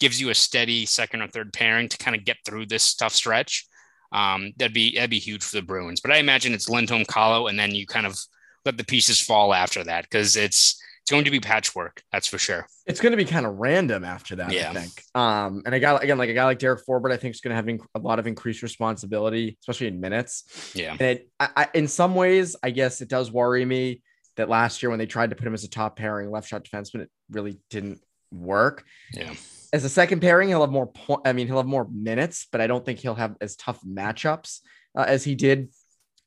gives 0.00 0.20
you 0.20 0.30
a 0.30 0.34
steady 0.34 0.84
second 0.84 1.22
or 1.22 1.28
third 1.28 1.52
pairing 1.52 1.88
to 1.88 1.98
kind 1.98 2.16
of 2.16 2.24
get 2.24 2.36
through 2.44 2.66
this 2.66 2.94
tough 2.94 3.14
stretch. 3.14 3.66
Um, 4.12 4.52
that'd 4.56 4.74
be 4.74 4.94
that'd 4.94 5.10
be 5.10 5.18
huge 5.18 5.42
for 5.42 5.56
the 5.56 5.62
Bruins. 5.62 6.00
But 6.00 6.12
I 6.12 6.18
imagine 6.18 6.52
it's 6.52 6.68
Lindholm, 6.68 7.04
Carlo, 7.04 7.46
and 7.48 7.58
then 7.58 7.74
you 7.74 7.86
kind 7.86 8.06
of 8.06 8.18
let 8.64 8.76
the 8.76 8.84
pieces 8.84 9.20
fall 9.20 9.52
after 9.52 9.82
that 9.84 10.04
because 10.04 10.36
it's 10.36 10.80
it's 11.02 11.10
going 11.10 11.24
to 11.24 11.30
be 11.30 11.40
patchwork. 11.40 12.02
That's 12.12 12.28
for 12.28 12.38
sure. 12.38 12.66
It's 12.86 13.00
going 13.00 13.10
to 13.10 13.16
be 13.16 13.24
kind 13.24 13.44
of 13.44 13.56
random 13.56 14.04
after 14.04 14.36
that. 14.36 14.52
Yeah. 14.52 14.70
I 14.70 14.74
think. 14.74 15.02
Um, 15.14 15.62
and 15.66 15.74
a 15.74 15.80
guy 15.80 15.96
again, 15.96 16.16
like 16.16 16.30
a 16.30 16.34
guy 16.34 16.44
like 16.44 16.60
Derek 16.60 16.86
Forbort, 16.86 17.12
I 17.12 17.16
think 17.16 17.34
is 17.34 17.40
going 17.40 17.50
to 17.50 17.56
have 17.56 17.64
inc- 17.64 17.86
a 17.96 17.98
lot 17.98 18.20
of 18.20 18.28
increased 18.28 18.62
responsibility, 18.62 19.58
especially 19.62 19.88
in 19.88 20.00
minutes. 20.00 20.72
Yeah. 20.74 20.92
And 20.92 21.00
it, 21.00 21.28
I, 21.40 21.48
I, 21.56 21.68
in 21.74 21.88
some 21.88 22.14
ways, 22.14 22.54
I 22.62 22.70
guess 22.70 23.00
it 23.00 23.08
does 23.08 23.32
worry 23.32 23.64
me 23.64 24.00
that 24.36 24.48
last 24.48 24.82
year 24.82 24.90
when 24.90 24.98
they 25.00 25.06
tried 25.06 25.30
to 25.30 25.36
put 25.36 25.46
him 25.46 25.54
as 25.54 25.64
a 25.64 25.68
top 25.68 25.96
pairing 25.96 26.30
left 26.30 26.48
shot 26.48 26.64
defenseman, 26.64 27.02
it 27.02 27.10
really 27.30 27.58
didn't 27.68 28.00
work. 28.30 28.84
Yeah. 29.12 29.34
As 29.72 29.84
a 29.84 29.88
second 29.88 30.20
pairing, 30.20 30.50
he'll 30.50 30.60
have 30.60 30.70
more 30.70 30.86
point. 30.86 31.22
I 31.24 31.32
mean, 31.32 31.48
he'll 31.48 31.56
have 31.56 31.66
more 31.66 31.88
minutes, 31.92 32.46
but 32.52 32.60
I 32.60 32.66
don't 32.66 32.84
think 32.84 33.00
he'll 33.00 33.14
have 33.16 33.36
as 33.40 33.56
tough 33.56 33.80
matchups 33.84 34.60
uh, 34.96 35.04
as 35.06 35.24
he 35.24 35.34
did 35.34 35.70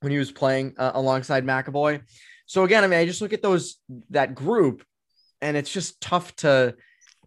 when 0.01 0.11
he 0.11 0.17
was 0.17 0.31
playing 0.31 0.73
uh, 0.77 0.91
alongside 0.95 1.45
McAvoy. 1.45 2.01
So 2.45 2.63
again, 2.63 2.83
I 2.83 2.87
mean, 2.87 2.99
I 2.99 3.05
just 3.05 3.21
look 3.21 3.33
at 3.33 3.41
those 3.41 3.77
that 4.11 4.35
group, 4.35 4.83
and 5.41 5.57
it's 5.57 5.71
just 5.71 5.99
tough 5.99 6.35
to, 6.37 6.75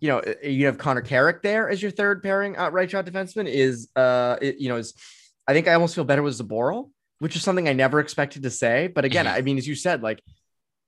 you 0.00 0.08
know, 0.08 0.22
you 0.42 0.66
have 0.66 0.78
Connor 0.78 1.00
Carrick 1.00 1.42
there 1.42 1.68
as 1.68 1.82
your 1.82 1.90
third 1.90 2.22
pairing 2.22 2.56
uh, 2.56 2.70
right 2.70 2.90
shot 2.90 3.06
defenseman. 3.06 3.46
Is 3.46 3.88
uh, 3.96 4.36
it, 4.40 4.58
you 4.58 4.68
know, 4.68 4.76
is 4.76 4.94
I 5.46 5.52
think 5.52 5.68
I 5.68 5.74
almost 5.74 5.94
feel 5.94 6.04
better 6.04 6.22
with 6.22 6.38
Zboril, 6.38 6.90
which 7.18 7.36
is 7.36 7.42
something 7.42 7.68
I 7.68 7.72
never 7.72 8.00
expected 8.00 8.44
to 8.44 8.50
say. 8.50 8.86
But 8.86 9.04
again, 9.04 9.26
mm-hmm. 9.26 9.36
I 9.36 9.40
mean, 9.42 9.58
as 9.58 9.66
you 9.66 9.74
said, 9.74 10.02
like 10.02 10.22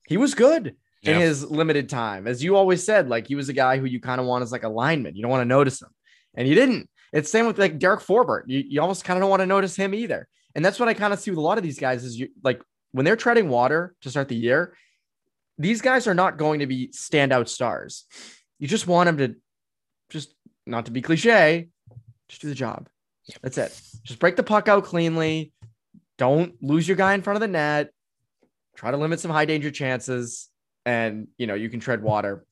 he 0.07 0.17
was 0.17 0.33
good 0.33 0.75
yeah. 1.01 1.13
in 1.13 1.19
his 1.19 1.49
limited 1.49 1.89
time, 1.89 2.27
as 2.27 2.43
you 2.43 2.55
always 2.55 2.85
said, 2.85 3.09
like 3.09 3.27
he 3.27 3.35
was 3.35 3.49
a 3.49 3.53
guy 3.53 3.77
who 3.77 3.85
you 3.85 3.99
kind 3.99 4.21
of 4.21 4.27
want 4.27 4.43
as 4.43 4.51
like 4.51 4.63
a 4.63 4.69
lineman. 4.69 5.15
You 5.15 5.23
don't 5.23 5.31
want 5.31 5.41
to 5.41 5.45
notice 5.45 5.81
him, 5.81 5.89
and 6.35 6.47
you 6.47 6.55
didn't. 6.55 6.89
It's 7.11 7.29
same 7.29 7.45
with 7.45 7.59
like 7.59 7.79
Derek 7.79 7.99
Forbort. 7.99 8.43
You, 8.47 8.63
you 8.65 8.81
almost 8.81 9.03
kind 9.03 9.17
of 9.17 9.21
don't 9.21 9.29
want 9.29 9.41
to 9.41 9.45
notice 9.45 9.75
him 9.75 9.93
either. 9.93 10.27
And 10.55 10.63
that's 10.63 10.79
what 10.79 10.89
I 10.89 10.93
kind 10.93 11.13
of 11.13 11.19
see 11.19 11.31
with 11.31 11.37
a 11.37 11.41
lot 11.41 11.57
of 11.57 11.63
these 11.63 11.79
guys 11.79 12.03
is 12.03 12.19
you 12.19 12.29
like 12.43 12.61
when 12.91 13.05
they're 13.05 13.15
treading 13.15 13.49
water 13.49 13.95
to 14.01 14.09
start 14.09 14.27
the 14.27 14.35
year, 14.35 14.75
these 15.57 15.81
guys 15.81 16.07
are 16.07 16.13
not 16.13 16.37
going 16.37 16.59
to 16.59 16.67
be 16.67 16.89
standout 16.89 17.47
stars. 17.47 18.05
You 18.59 18.67
just 18.67 18.87
want 18.87 19.07
them 19.07 19.17
to 19.17 19.35
just 20.09 20.33
not 20.65 20.85
to 20.85 20.91
be 20.91 21.01
cliche, 21.01 21.69
just 22.27 22.41
do 22.41 22.49
the 22.49 22.55
job. 22.55 22.87
That's 23.41 23.57
it. 23.57 23.79
Just 24.03 24.19
break 24.19 24.35
the 24.35 24.43
puck 24.43 24.67
out 24.67 24.83
cleanly. 24.83 25.51
Don't 26.17 26.61
lose 26.61 26.87
your 26.87 26.97
guy 26.97 27.13
in 27.13 27.21
front 27.21 27.35
of 27.35 27.41
the 27.41 27.47
net. 27.47 27.91
Try 28.75 28.91
to 28.91 28.97
limit 28.97 29.19
some 29.19 29.31
high 29.31 29.45
danger 29.45 29.71
chances, 29.71 30.49
and 30.85 31.27
you 31.37 31.47
know 31.47 31.53
you 31.53 31.69
can 31.69 31.79
tread 31.79 32.01
water 32.01 32.45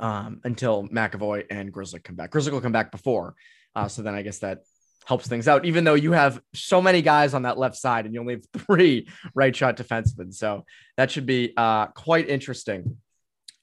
um, 0.00 0.40
until 0.44 0.88
McAvoy 0.88 1.44
and 1.50 1.72
Grizzly 1.72 2.00
come 2.00 2.16
back. 2.16 2.30
Grizzly 2.30 2.52
will 2.52 2.60
come 2.60 2.72
back 2.72 2.90
before, 2.90 3.34
uh, 3.74 3.88
so 3.88 4.02
then 4.02 4.14
I 4.14 4.22
guess 4.22 4.38
that 4.40 4.60
helps 5.06 5.26
things 5.26 5.48
out, 5.48 5.64
even 5.64 5.84
though 5.84 5.94
you 5.94 6.12
have 6.12 6.40
so 6.54 6.80
many 6.80 7.02
guys 7.02 7.34
on 7.34 7.42
that 7.42 7.58
left 7.58 7.76
side 7.76 8.04
and 8.04 8.14
you 8.14 8.20
only 8.20 8.34
have 8.34 8.44
three 8.66 9.08
right 9.34 9.54
shot 9.54 9.76
defensemen. 9.76 10.32
So 10.34 10.64
that 10.96 11.10
should 11.10 11.26
be 11.26 11.52
uh, 11.56 11.86
quite 11.88 12.28
interesting 12.28 12.98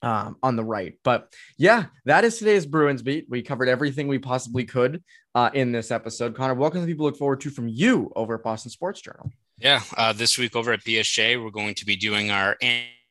um, 0.01 0.37
on 0.41 0.55
the 0.55 0.63
right. 0.63 0.97
But 1.03 1.33
yeah, 1.57 1.85
that 2.05 2.23
is 2.23 2.37
today's 2.37 2.65
Bruins 2.65 3.01
beat. 3.01 3.25
We 3.29 3.41
covered 3.41 3.69
everything 3.69 4.07
we 4.07 4.19
possibly 4.19 4.65
could 4.65 5.03
uh, 5.35 5.49
in 5.53 5.71
this 5.71 5.91
episode. 5.91 6.35
Connor, 6.35 6.55
what 6.55 6.71
can 6.71 6.85
people 6.85 7.05
look 7.05 7.17
forward 7.17 7.41
to 7.41 7.49
from 7.49 7.67
you 7.67 8.11
over 8.15 8.35
at 8.35 8.43
Boston 8.43 8.71
Sports 8.71 9.01
Journal? 9.01 9.31
Yeah, 9.57 9.81
uh, 9.95 10.13
this 10.13 10.37
week 10.37 10.55
over 10.55 10.73
at 10.73 10.83
BSJ, 10.83 11.41
we're 11.41 11.51
going 11.51 11.75
to 11.75 11.85
be 11.85 11.95
doing 11.95 12.31
our 12.31 12.57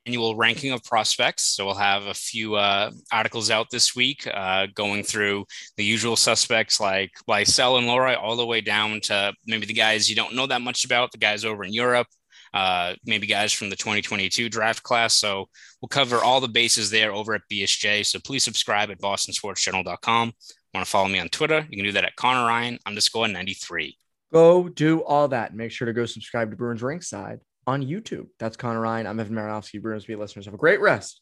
annual 0.06 0.36
ranking 0.36 0.72
of 0.72 0.82
prospects. 0.84 1.44
So 1.44 1.66
we'll 1.66 1.74
have 1.74 2.06
a 2.06 2.14
few 2.14 2.54
uh, 2.54 2.90
articles 3.12 3.50
out 3.50 3.68
this 3.70 3.94
week 3.94 4.26
uh, 4.32 4.66
going 4.74 5.02
through 5.02 5.44
the 5.76 5.84
usual 5.84 6.16
suspects 6.16 6.80
like 6.80 7.10
Lysell 7.28 7.78
and 7.78 7.86
Lohrei, 7.86 8.20
all 8.20 8.36
the 8.36 8.46
way 8.46 8.60
down 8.60 9.00
to 9.02 9.32
maybe 9.46 9.66
the 9.66 9.72
guys 9.72 10.08
you 10.08 10.16
don't 10.16 10.34
know 10.34 10.46
that 10.46 10.62
much 10.62 10.84
about, 10.84 11.12
the 11.12 11.18
guys 11.18 11.44
over 11.44 11.64
in 11.64 11.72
Europe, 11.72 12.06
uh, 12.54 12.94
maybe 13.04 13.26
guys 13.26 13.52
from 13.52 13.70
the 13.70 13.76
2022 13.76 14.48
draft 14.48 14.82
class. 14.82 15.14
So 15.14 15.48
we'll 15.80 15.88
cover 15.88 16.16
all 16.16 16.40
the 16.40 16.48
bases 16.48 16.90
there 16.90 17.12
over 17.12 17.34
at 17.34 17.42
BSJ. 17.52 18.06
So 18.06 18.18
please 18.20 18.42
subscribe 18.42 18.90
at 18.90 19.00
bostonsportsjournal.com. 19.00 20.32
Want 20.72 20.86
to 20.86 20.90
follow 20.90 21.08
me 21.08 21.18
on 21.18 21.28
Twitter? 21.28 21.66
You 21.68 21.76
can 21.76 21.84
do 21.84 21.92
that 21.92 22.04
at 22.04 22.16
Connor 22.16 22.46
Ryan 22.46 22.78
underscore 22.86 23.28
93. 23.28 23.96
Go 24.32 24.68
do 24.68 25.02
all 25.02 25.28
that. 25.28 25.54
Make 25.54 25.72
sure 25.72 25.86
to 25.86 25.92
go 25.92 26.06
subscribe 26.06 26.50
to 26.50 26.56
Bruins 26.56 26.80
Rinkside 26.80 27.40
on 27.70 27.84
YouTube. 27.84 28.26
That's 28.38 28.56
Connor 28.56 28.80
Ryan. 28.80 29.06
I'm 29.06 29.20
Evan 29.20 29.34
Marinofsky. 29.34 29.80
Bruins 29.80 30.04
Beat 30.04 30.18
listeners. 30.18 30.46
Have 30.46 30.54
a 30.54 30.58
great 30.58 30.80
rest 30.80 31.20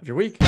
of 0.00 0.08
your 0.08 0.16
week. 0.16 0.38